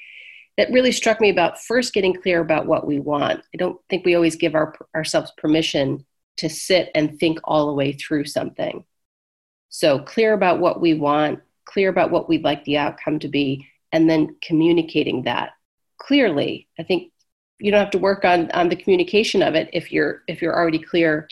that 0.58 0.71
really 0.71 0.91
struck 0.91 1.21
me 1.21 1.29
about 1.29 1.62
first 1.62 1.93
getting 1.93 2.13
clear 2.13 2.41
about 2.41 2.65
what 2.65 2.86
we 2.86 2.99
want. 2.99 3.41
I 3.53 3.58
don't 3.58 3.79
think 3.89 4.05
we 4.05 4.15
always 4.15 4.36
give 4.36 4.55
our, 4.55 4.75
ourselves 4.95 5.32
permission 5.38 6.05
to 6.38 6.49
sit 6.49 6.89
and 6.95 7.17
think 7.19 7.39
all 7.43 7.67
the 7.67 7.73
way 7.73 7.93
through 7.93 8.25
something. 8.25 8.84
So, 9.69 9.99
clear 9.99 10.34
about 10.34 10.60
what 10.60 10.82
we 10.82 10.95
want, 10.95 11.39
clear 11.65 11.89
about 11.89 12.12
what 12.12 12.27
we'd 12.27 12.43
like 12.43 12.63
the 12.65 12.77
outcome 12.77 13.19
to 13.19 13.27
be, 13.27 13.67
and 13.91 14.10
then 14.10 14.36
communicating 14.41 15.23
that 15.23 15.51
clearly. 15.97 16.67
I 16.79 16.84
think 16.84 17.12
you 17.60 17.71
don't 17.71 17.79
have 17.79 17.91
to 17.91 17.99
work 17.99 18.25
on, 18.25 18.49
on 18.51 18.69
the 18.69 18.75
communication 18.75 19.43
of 19.43 19.55
it 19.55 19.69
if 19.73 19.91
you're 19.91 20.23
if 20.27 20.41
you're 20.41 20.55
already 20.55 20.79
clear 20.79 21.27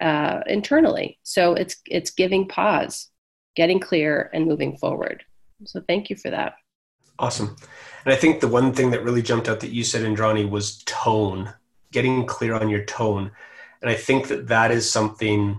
uh, 0.00 0.40
internally. 0.46 1.18
So 1.22 1.54
it's 1.54 1.76
it's 1.86 2.10
giving 2.10 2.48
pause, 2.48 3.08
getting 3.56 3.80
clear, 3.80 4.30
and 4.32 4.46
moving 4.46 4.76
forward. 4.76 5.24
So 5.64 5.80
thank 5.80 6.10
you 6.10 6.16
for 6.16 6.30
that. 6.30 6.54
Awesome. 7.18 7.56
And 8.04 8.12
I 8.12 8.16
think 8.16 8.40
the 8.40 8.48
one 8.48 8.72
thing 8.72 8.90
that 8.90 9.02
really 9.02 9.22
jumped 9.22 9.48
out 9.48 9.60
that 9.60 9.72
you 9.72 9.82
said, 9.82 10.02
Indrani, 10.02 10.48
was 10.48 10.82
tone, 10.84 11.52
getting 11.90 12.26
clear 12.26 12.54
on 12.54 12.68
your 12.68 12.84
tone. 12.84 13.32
And 13.80 13.90
I 13.90 13.94
think 13.94 14.28
that 14.28 14.48
that 14.48 14.70
is 14.70 14.90
something 14.90 15.58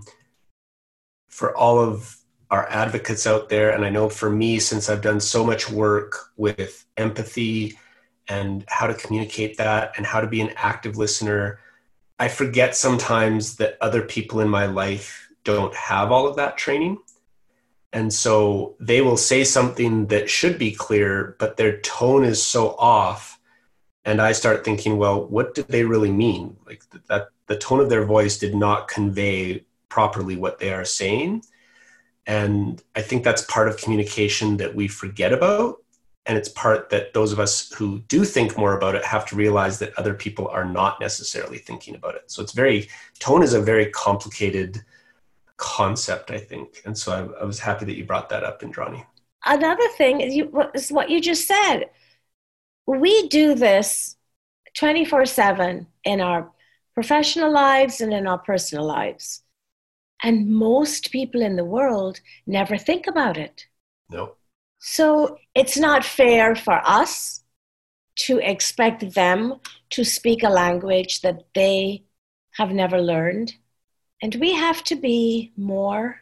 for 1.28 1.56
all 1.56 1.78
of 1.80 2.16
our 2.50 2.68
advocates 2.70 3.26
out 3.26 3.48
there. 3.48 3.70
And 3.70 3.84
I 3.84 3.90
know 3.90 4.08
for 4.08 4.30
me, 4.30 4.58
since 4.58 4.88
I've 4.88 5.02
done 5.02 5.20
so 5.20 5.44
much 5.44 5.70
work 5.70 6.30
with 6.36 6.86
empathy 6.96 7.76
and 8.28 8.64
how 8.68 8.86
to 8.86 8.94
communicate 8.94 9.56
that 9.58 9.92
and 9.96 10.06
how 10.06 10.20
to 10.20 10.26
be 10.26 10.40
an 10.40 10.52
active 10.56 10.96
listener, 10.96 11.60
I 12.18 12.28
forget 12.28 12.76
sometimes 12.76 13.56
that 13.56 13.76
other 13.80 14.02
people 14.02 14.40
in 14.40 14.48
my 14.48 14.66
life 14.66 15.28
don't 15.44 15.74
have 15.74 16.10
all 16.10 16.26
of 16.26 16.36
that 16.36 16.56
training. 16.56 16.98
And 17.92 18.12
so 18.12 18.76
they 18.78 19.00
will 19.00 19.16
say 19.16 19.44
something 19.44 20.06
that 20.08 20.28
should 20.28 20.58
be 20.58 20.72
clear, 20.72 21.36
but 21.38 21.56
their 21.56 21.80
tone 21.80 22.24
is 22.24 22.42
so 22.42 22.76
off. 22.76 23.40
And 24.04 24.20
I 24.20 24.32
start 24.32 24.64
thinking, 24.64 24.98
well, 24.98 25.24
what 25.26 25.54
did 25.54 25.68
they 25.68 25.84
really 25.84 26.12
mean? 26.12 26.56
Like 26.66 26.82
that, 27.08 27.28
the 27.46 27.56
tone 27.56 27.80
of 27.80 27.88
their 27.88 28.04
voice 28.04 28.38
did 28.38 28.54
not 28.54 28.88
convey 28.88 29.64
properly 29.88 30.36
what 30.36 30.58
they 30.58 30.72
are 30.72 30.84
saying. 30.84 31.42
And 32.26 32.82
I 32.94 33.00
think 33.00 33.24
that's 33.24 33.42
part 33.42 33.68
of 33.68 33.78
communication 33.78 34.58
that 34.58 34.74
we 34.74 34.86
forget 34.86 35.32
about. 35.32 35.82
And 36.26 36.36
it's 36.36 36.50
part 36.50 36.90
that 36.90 37.14
those 37.14 37.32
of 37.32 37.40
us 37.40 37.72
who 37.72 38.00
do 38.00 38.22
think 38.22 38.58
more 38.58 38.76
about 38.76 38.94
it 38.94 39.04
have 39.04 39.24
to 39.26 39.36
realize 39.36 39.78
that 39.78 39.98
other 39.98 40.12
people 40.12 40.46
are 40.48 40.66
not 40.66 41.00
necessarily 41.00 41.56
thinking 41.56 41.94
about 41.94 42.16
it. 42.16 42.30
So 42.30 42.42
it's 42.42 42.52
very, 42.52 42.90
tone 43.18 43.42
is 43.42 43.54
a 43.54 43.62
very 43.62 43.86
complicated 43.86 44.84
concept, 45.58 46.30
I 46.30 46.38
think. 46.38 46.80
And 46.86 46.96
so 46.96 47.12
I, 47.12 47.42
I 47.42 47.44
was 47.44 47.60
happy 47.60 47.84
that 47.84 47.96
you 47.96 48.04
brought 48.04 48.30
that 48.30 48.44
up, 48.44 48.62
Indrani. 48.62 49.04
Another 49.44 49.86
thing 49.96 50.20
is, 50.20 50.34
you, 50.34 50.50
is 50.74 50.90
what 50.90 51.10
you 51.10 51.20
just 51.20 51.46
said. 51.46 51.90
We 52.86 53.28
do 53.28 53.54
this 53.54 54.16
24 54.74 55.26
7 55.26 55.86
in 56.04 56.20
our 56.20 56.50
professional 56.94 57.52
lives 57.52 58.00
and 58.00 58.12
in 58.12 58.26
our 58.26 58.38
personal 58.38 58.84
lives. 58.84 59.42
And 60.22 60.48
most 60.48 61.12
people 61.12 61.42
in 61.42 61.56
the 61.56 61.64
world 61.64 62.20
never 62.46 62.76
think 62.76 63.06
about 63.06 63.36
it. 63.36 63.66
No. 64.10 64.34
So 64.80 65.38
it's 65.54 65.76
not 65.76 66.04
fair 66.04 66.56
for 66.56 66.80
us 66.84 67.42
to 68.26 68.38
expect 68.38 69.14
them 69.14 69.60
to 69.90 70.04
speak 70.04 70.42
a 70.42 70.48
language 70.48 71.20
that 71.20 71.46
they 71.54 72.04
have 72.52 72.72
never 72.72 73.00
learned. 73.00 73.54
And 74.22 74.34
we 74.36 74.52
have 74.52 74.82
to 74.84 74.96
be 74.96 75.52
more, 75.56 76.20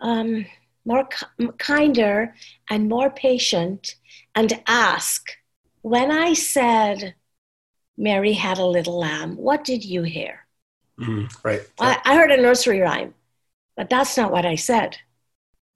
um, 0.00 0.46
more 0.84 1.08
kinder 1.58 2.34
and 2.70 2.88
more 2.88 3.10
patient 3.10 3.96
and 4.34 4.62
ask. 4.66 5.30
When 5.82 6.10
I 6.10 6.32
said 6.32 7.14
Mary 7.96 8.32
had 8.32 8.58
a 8.58 8.66
little 8.66 8.98
lamb, 8.98 9.36
what 9.36 9.64
did 9.64 9.84
you 9.84 10.02
hear? 10.02 10.46
Mm, 10.98 11.28
right. 11.44 11.62
I, 11.78 11.98
I 12.04 12.14
heard 12.14 12.30
a 12.30 12.40
nursery 12.40 12.80
rhyme. 12.80 13.14
But 13.76 13.90
that's 13.90 14.16
not 14.16 14.30
what 14.30 14.46
I 14.46 14.54
said. 14.54 14.96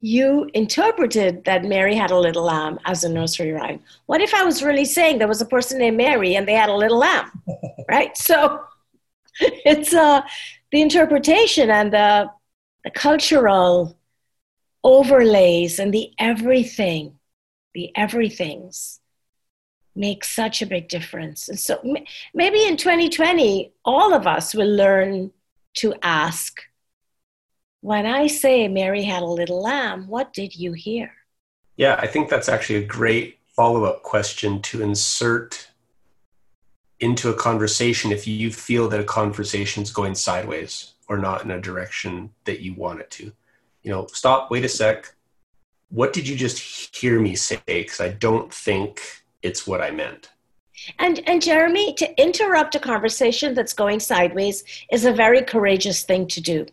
You 0.01 0.49
interpreted 0.55 1.45
that 1.45 1.65
Mary 1.65 1.97
had 1.97 2.13
a 2.13 2.19
little 2.19 2.45
lamb 2.45 2.79
as 2.85 3.03
a 3.03 3.09
nursery 3.09 3.51
rhyme. 3.51 3.81
What 4.07 4.21
if 4.21 4.33
I 4.33 4.45
was 4.45 4.63
really 4.63 4.85
saying 4.85 5.19
there 5.19 5.27
was 5.27 5.41
a 5.41 5.47
person 5.47 5.79
named 5.79 5.97
Mary 5.97 6.37
and 6.37 6.47
they 6.47 6.55
had 6.55 6.69
a 6.69 6.77
little 6.77 6.99
lamb? 6.99 7.31
right? 7.89 8.17
So 8.17 8.61
it's 9.41 9.93
uh, 9.93 10.23
the 10.73 10.83
interpretation 10.83 11.71
and 11.71 11.93
the, 11.93 12.31
the 12.85 12.91
cultural 12.91 13.97
overlays 14.85 15.79
and 15.79 15.93
the 15.93 16.13
everything, 16.19 17.19
the 17.75 17.91
everythings 17.97 19.01
make 19.95 20.25
such 20.25 20.63
a 20.63 20.67
big 20.67 20.89
difference. 20.89 21.49
And 21.49 21.59
so 21.59 21.81
maybe 22.33 22.65
in 22.65 22.77
2020, 22.77 23.73
all 23.85 24.15
of 24.15 24.27
us 24.27 24.55
will 24.55 24.71
learn 24.71 25.33
to 25.75 25.95
ask 26.03 26.63
when 27.81 28.07
I 28.07 28.27
say 28.27 28.69
Mary 28.69 29.05
had 29.05 29.23
a 29.23 29.27
little 29.27 29.63
lamb, 29.63 30.09
what 30.09 30.33
did 30.33 30.55
you 30.55 30.73
hear? 30.73 31.13
Yeah, 31.77 31.97
I 32.01 32.07
think 32.07 32.29
that's 32.29 32.49
actually 32.49 32.83
a 32.83 32.87
great 32.87 33.39
follow 33.55 33.85
up 33.85 34.03
question 34.03 34.61
to 34.63 34.83
insert 34.83 35.68
into 37.01 37.31
a 37.31 37.35
conversation 37.35 38.13
if 38.13 38.27
you 38.27 38.53
feel 38.53 38.89
that 38.89 39.01
a 39.01 39.05
conversation 39.05 39.83
is 39.83 39.91
going 39.91 40.15
sideways 40.15 40.95
or 41.09 41.19
not 41.19 41.45
in 41.45 41.51
a 41.51 41.61
direction 41.61 42.31
that 42.45 42.61
you 42.61 42.75
want 42.75 43.01
it 43.01 43.11
to. 43.11 43.33
You 43.83 43.91
know, 43.93 44.07
stop, 44.13 44.51
wait 44.51 44.65
a 44.65 44.69
sec. 44.69 45.15
What 45.91 46.13
did 46.13 46.29
you 46.29 46.37
just 46.37 46.95
hear 46.95 47.19
me 47.21 47.35
say? 47.35 47.61
Because 47.67 48.01
I 48.01 48.11
don't 48.11 48.53
think 48.53 49.01
it's 49.43 49.67
what 49.67 49.81
I 49.81 49.91
meant. 49.91 50.31
And 50.99 51.21
and 51.27 51.43
Jeremie, 51.43 51.95
to 51.95 52.23
interrupt 52.23 52.75
a 52.75 52.81
conversation 52.81 53.55
that's 53.55 53.73
going 53.73 54.01
sideways 54.01 54.65
is 54.93 55.05
a 55.05 55.13
very 55.13 55.43
courageous 55.43 56.03
thing 56.03 56.27
to 56.29 56.41
do 56.41 56.67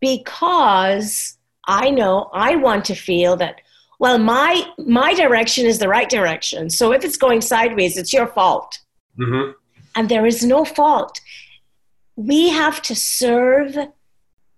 because 0.00 1.38
I 1.66 1.90
know 1.90 2.30
I 2.32 2.56
want 2.56 2.84
to 2.86 2.94
feel 2.94 3.36
that 3.36 3.60
well 3.98 4.18
my 4.18 4.64
my 4.78 5.14
direction 5.14 5.66
is 5.66 5.78
the 5.78 5.88
right 5.88 6.08
direction. 6.08 6.70
So 6.70 6.92
if 6.92 7.04
it's 7.04 7.16
going 7.16 7.40
sideways, 7.40 7.96
it's 7.96 8.12
your 8.12 8.26
fault. 8.26 8.78
Mm-hmm. 9.18 9.52
And 9.96 10.08
there 10.08 10.26
is 10.26 10.44
no 10.44 10.64
fault. 10.64 11.20
We 12.16 12.50
have 12.50 12.80
to 12.82 12.94
serve 12.94 13.76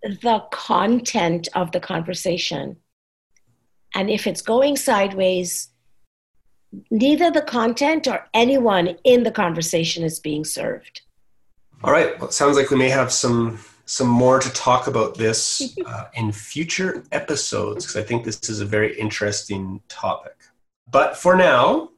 the 0.02 0.44
content 0.50 1.48
of 1.54 1.72
the 1.72 1.80
conversation. 1.80 2.76
And 3.94 4.10
if 4.10 4.26
it's 4.26 4.42
going 4.42 4.76
sideways, 4.76 5.68
neither 6.90 7.30
the 7.30 7.42
content 7.42 8.06
or 8.06 8.28
anyone 8.34 8.96
in 9.04 9.22
the 9.22 9.30
conversation 9.30 10.04
is 10.04 10.20
being 10.20 10.44
served. 10.44 11.02
All 11.82 11.92
right. 11.92 12.18
Well, 12.18 12.28
it 12.28 12.32
sounds 12.32 12.56
like 12.56 12.70
we 12.70 12.76
may 12.76 12.88
have 12.90 13.12
some 13.12 13.58
some 13.86 14.08
more 14.08 14.38
to 14.38 14.50
talk 14.50 14.86
about 14.86 15.14
this 15.16 15.76
uh, 15.86 16.04
in 16.14 16.32
future 16.32 17.04
episodes 17.12 17.84
because 17.84 18.02
I 18.02 18.02
think 18.02 18.24
this 18.24 18.48
is 18.48 18.60
a 18.60 18.64
very 18.64 18.98
interesting 18.98 19.82
topic. 19.88 20.36
But 20.90 21.16
for 21.16 21.36
now, 21.36 21.90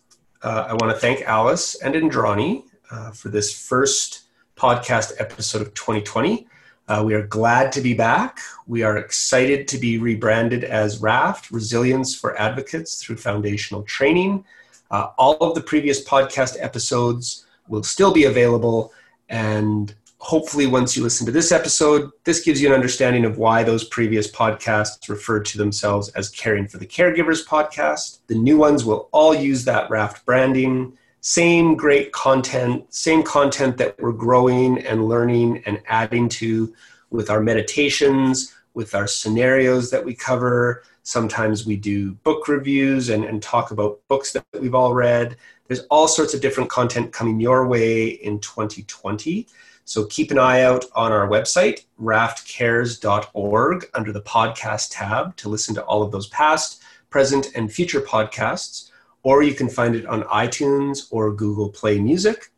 uh, 0.42 0.66
I 0.68 0.72
want 0.74 0.94
to 0.94 0.98
thank 0.98 1.26
Alyce 1.26 1.76
and 1.76 1.94
Indrani 1.94 2.64
uh, 2.90 3.10
for 3.10 3.28
this 3.28 3.52
first 3.52 4.22
podcast 4.56 5.12
episode 5.18 5.62
of 5.62 5.74
2020. 5.74 6.46
Uh, 6.88 7.02
we 7.04 7.14
are 7.14 7.26
glad 7.26 7.72
to 7.72 7.80
be 7.80 7.94
back. 7.94 8.38
We 8.66 8.82
are 8.82 8.96
excited 8.96 9.66
to 9.68 9.78
be 9.78 9.98
rebranded 9.98 10.62
as 10.62 11.00
RAFT, 11.00 11.50
Resilience 11.50 12.14
for 12.14 12.38
Advocates 12.38 13.02
through 13.02 13.16
Foundational 13.16 13.82
Training. 13.82 14.44
Uh, 14.90 15.08
all 15.18 15.36
of 15.38 15.54
the 15.54 15.62
previous 15.62 16.04
podcast 16.04 16.56
episodes 16.60 17.44
will 17.66 17.82
still 17.82 18.12
be 18.12 18.24
available. 18.24 18.92
And 19.28 19.92
hopefully, 20.18 20.66
once 20.66 20.96
you 20.96 21.02
listen 21.02 21.26
to 21.26 21.32
this 21.32 21.52
episode, 21.52 22.10
this 22.24 22.40
gives 22.40 22.60
you 22.60 22.68
an 22.68 22.74
understanding 22.74 23.24
of 23.24 23.38
why 23.38 23.62
those 23.62 23.84
previous 23.84 24.30
podcasts 24.30 25.08
referred 25.08 25.44
to 25.46 25.58
themselves 25.58 26.08
as 26.10 26.30
Caring 26.30 26.66
for 26.66 26.78
the 26.78 26.86
Caregivers 26.86 27.46
podcast. 27.46 28.18
The 28.26 28.34
new 28.34 28.56
ones 28.56 28.84
will 28.84 29.08
all 29.12 29.34
use 29.34 29.64
that 29.64 29.90
Raft 29.90 30.24
branding. 30.24 30.96
Same 31.20 31.76
great 31.76 32.12
content, 32.12 32.92
same 32.94 33.22
content 33.22 33.76
that 33.78 34.00
we're 34.00 34.12
growing 34.12 34.78
and 34.78 35.08
learning 35.08 35.62
and 35.66 35.82
adding 35.86 36.28
to 36.30 36.72
with 37.10 37.30
our 37.30 37.40
meditations, 37.40 38.54
with 38.74 38.94
our 38.94 39.06
scenarios 39.06 39.90
that 39.90 40.04
we 40.04 40.14
cover. 40.14 40.82
Sometimes 41.02 41.66
we 41.66 41.76
do 41.76 42.12
book 42.12 42.48
reviews 42.48 43.08
and, 43.08 43.24
and 43.24 43.42
talk 43.42 43.70
about 43.70 44.00
books 44.08 44.32
that 44.32 44.44
we've 44.60 44.74
all 44.74 44.94
read. 44.94 45.36
There's 45.66 45.86
all 45.90 46.08
sorts 46.08 46.34
of 46.34 46.40
different 46.40 46.70
content 46.70 47.12
coming 47.12 47.40
your 47.40 47.66
way 47.66 48.06
in 48.08 48.38
2020. 48.40 49.46
So 49.88 50.04
keep 50.04 50.32
an 50.32 50.38
eye 50.38 50.62
out 50.62 50.84
on 50.96 51.12
our 51.12 51.28
website, 51.28 51.84
raftcares.org, 52.02 53.86
under 53.94 54.12
the 54.12 54.20
podcast 54.20 54.88
tab 54.90 55.36
to 55.36 55.48
listen 55.48 55.76
to 55.76 55.84
all 55.84 56.02
of 56.02 56.10
those 56.10 56.26
past, 56.26 56.82
present, 57.08 57.52
and 57.54 57.72
future 57.72 58.00
podcasts. 58.00 58.90
Or 59.22 59.44
you 59.44 59.54
can 59.54 59.68
find 59.68 59.94
it 59.94 60.04
on 60.04 60.24
iTunes 60.24 61.06
or 61.12 61.32
Google 61.32 61.68
Play 61.68 62.00
Music. 62.00 62.50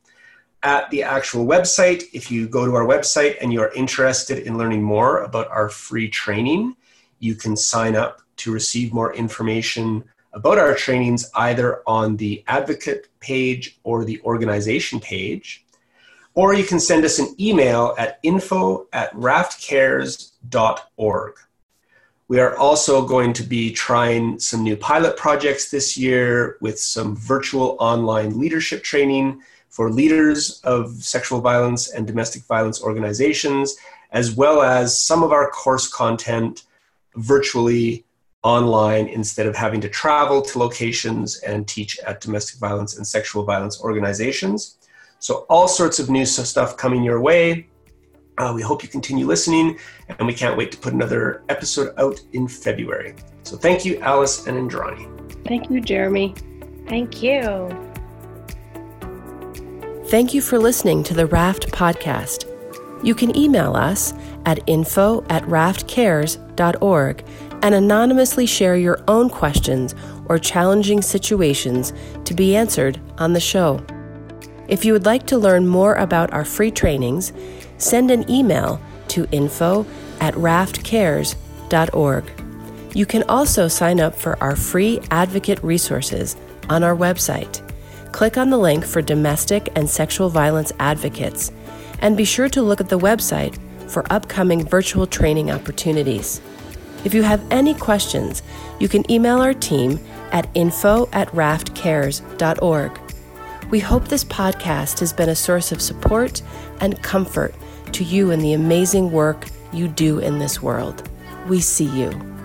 At 0.62 0.88
the 0.88 1.02
actual 1.02 1.44
website, 1.44 2.04
if 2.14 2.30
you 2.30 2.48
go 2.48 2.64
to 2.64 2.74
our 2.74 2.86
website 2.86 3.36
and 3.42 3.52
you're 3.52 3.74
interested 3.74 4.38
in 4.38 4.56
learning 4.56 4.82
more 4.82 5.18
about 5.18 5.48
our 5.48 5.68
free 5.68 6.08
training, 6.08 6.76
you 7.18 7.34
can 7.34 7.58
sign 7.58 7.94
up 7.94 8.22
to 8.36 8.52
receive 8.52 8.94
more 8.94 9.14
information 9.14 10.02
about 10.32 10.56
our 10.56 10.74
trainings 10.74 11.30
either 11.34 11.82
on 11.86 12.16
the 12.16 12.42
advocate 12.46 13.08
page 13.20 13.78
or 13.82 14.06
the 14.06 14.18
organization 14.22 14.98
page. 14.98 15.66
Or 16.38 16.54
you 16.54 16.62
can 16.62 16.78
send 16.78 17.04
us 17.04 17.18
an 17.18 17.34
email 17.40 17.96
at 17.98 18.20
info 18.22 18.86
at 18.92 19.12
raftcares.org. 19.14 21.34
We 22.28 22.38
are 22.38 22.56
also 22.56 23.04
going 23.04 23.32
to 23.32 23.42
be 23.42 23.72
trying 23.72 24.38
some 24.38 24.62
new 24.62 24.76
pilot 24.76 25.16
projects 25.16 25.72
this 25.72 25.98
year 25.98 26.56
with 26.60 26.78
some 26.78 27.16
virtual 27.16 27.76
online 27.80 28.38
leadership 28.38 28.84
training 28.84 29.42
for 29.68 29.90
leaders 29.90 30.60
of 30.62 31.02
sexual 31.02 31.40
violence 31.40 31.90
and 31.90 32.06
domestic 32.06 32.44
violence 32.44 32.84
organizations, 32.84 33.76
as 34.12 34.30
well 34.30 34.62
as 34.62 34.96
some 34.96 35.24
of 35.24 35.32
our 35.32 35.50
course 35.50 35.88
content 35.88 36.66
virtually 37.16 38.04
online 38.44 39.08
instead 39.08 39.48
of 39.48 39.56
having 39.56 39.80
to 39.80 39.88
travel 39.88 40.40
to 40.42 40.60
locations 40.60 41.40
and 41.40 41.66
teach 41.66 41.98
at 42.06 42.20
domestic 42.20 42.60
violence 42.60 42.96
and 42.96 43.04
sexual 43.04 43.42
violence 43.42 43.82
organizations. 43.82 44.77
So, 45.20 45.46
all 45.48 45.68
sorts 45.68 45.98
of 45.98 46.10
new 46.10 46.24
stuff 46.24 46.76
coming 46.76 47.02
your 47.02 47.20
way. 47.20 47.66
Uh, 48.38 48.52
we 48.54 48.62
hope 48.62 48.82
you 48.84 48.88
continue 48.88 49.26
listening, 49.26 49.78
and 50.08 50.26
we 50.26 50.32
can't 50.32 50.56
wait 50.56 50.70
to 50.70 50.78
put 50.78 50.92
another 50.92 51.42
episode 51.48 51.92
out 51.98 52.20
in 52.32 52.46
February. 52.46 53.16
So, 53.42 53.56
thank 53.56 53.84
you, 53.84 54.00
Alyce 54.00 54.46
and 54.46 54.70
Indrani. 54.70 55.06
Thank 55.46 55.70
you, 55.70 55.80
Jeremie. 55.80 56.34
Thank 56.88 57.22
you. 57.22 57.68
Thank 60.06 60.32
you 60.32 60.40
for 60.40 60.58
listening 60.58 61.02
to 61.04 61.14
the 61.14 61.26
Raft 61.26 61.70
podcast. 61.72 62.44
You 63.04 63.14
can 63.14 63.36
email 63.36 63.76
us 63.76 64.14
at 64.46 64.60
info 64.66 65.24
at 65.28 65.42
raftcares.org 65.44 67.24
and 67.62 67.74
anonymously 67.74 68.46
share 68.46 68.76
your 68.76 69.02
own 69.08 69.28
questions 69.28 69.94
or 70.26 70.38
challenging 70.38 71.02
situations 71.02 71.92
to 72.24 72.34
be 72.34 72.56
answered 72.56 73.00
on 73.18 73.32
the 73.32 73.40
show. 73.40 73.84
If 74.68 74.84
you 74.84 74.92
would 74.92 75.06
like 75.06 75.26
to 75.26 75.38
learn 75.38 75.66
more 75.66 75.94
about 75.94 76.32
our 76.32 76.44
free 76.44 76.70
trainings, 76.70 77.32
send 77.78 78.10
an 78.10 78.30
email 78.30 78.80
to 79.08 79.26
info 79.32 79.86
at 80.20 80.34
raftcares.org. 80.34 82.24
You 82.94 83.06
can 83.06 83.22
also 83.24 83.68
sign 83.68 84.00
up 84.00 84.14
for 84.14 84.42
our 84.42 84.56
free 84.56 85.00
advocate 85.10 85.62
resources 85.62 86.36
on 86.68 86.84
our 86.84 86.94
website. 86.94 87.64
Click 88.12 88.36
on 88.36 88.50
the 88.50 88.58
link 88.58 88.84
for 88.84 89.00
domestic 89.00 89.70
and 89.74 89.88
sexual 89.88 90.28
violence 90.28 90.72
advocates, 90.78 91.50
and 92.00 92.16
be 92.16 92.24
sure 92.24 92.48
to 92.50 92.62
look 92.62 92.80
at 92.80 92.88
the 92.88 92.98
website 92.98 93.58
for 93.90 94.10
upcoming 94.12 94.66
virtual 94.66 95.06
training 95.06 95.50
opportunities. 95.50 96.40
If 97.04 97.14
you 97.14 97.22
have 97.22 97.44
any 97.50 97.74
questions, 97.74 98.42
you 98.80 98.88
can 98.88 99.10
email 99.10 99.40
our 99.40 99.54
team 99.54 100.00
at 100.32 100.48
info 100.54 101.08
at 101.12 101.28
raftcares.org. 101.28 103.07
We 103.70 103.80
hope 103.80 104.08
this 104.08 104.24
podcast 104.24 105.00
has 105.00 105.12
been 105.12 105.28
a 105.28 105.34
source 105.34 105.72
of 105.72 105.82
support 105.82 106.40
and 106.80 107.02
comfort 107.02 107.54
to 107.92 108.02
you 108.02 108.30
in 108.30 108.40
the 108.40 108.54
amazing 108.54 109.12
work 109.12 109.46
you 109.74 109.88
do 109.88 110.20
in 110.20 110.38
this 110.38 110.62
world. 110.62 111.06
We 111.48 111.60
see 111.60 111.84
you. 111.84 112.37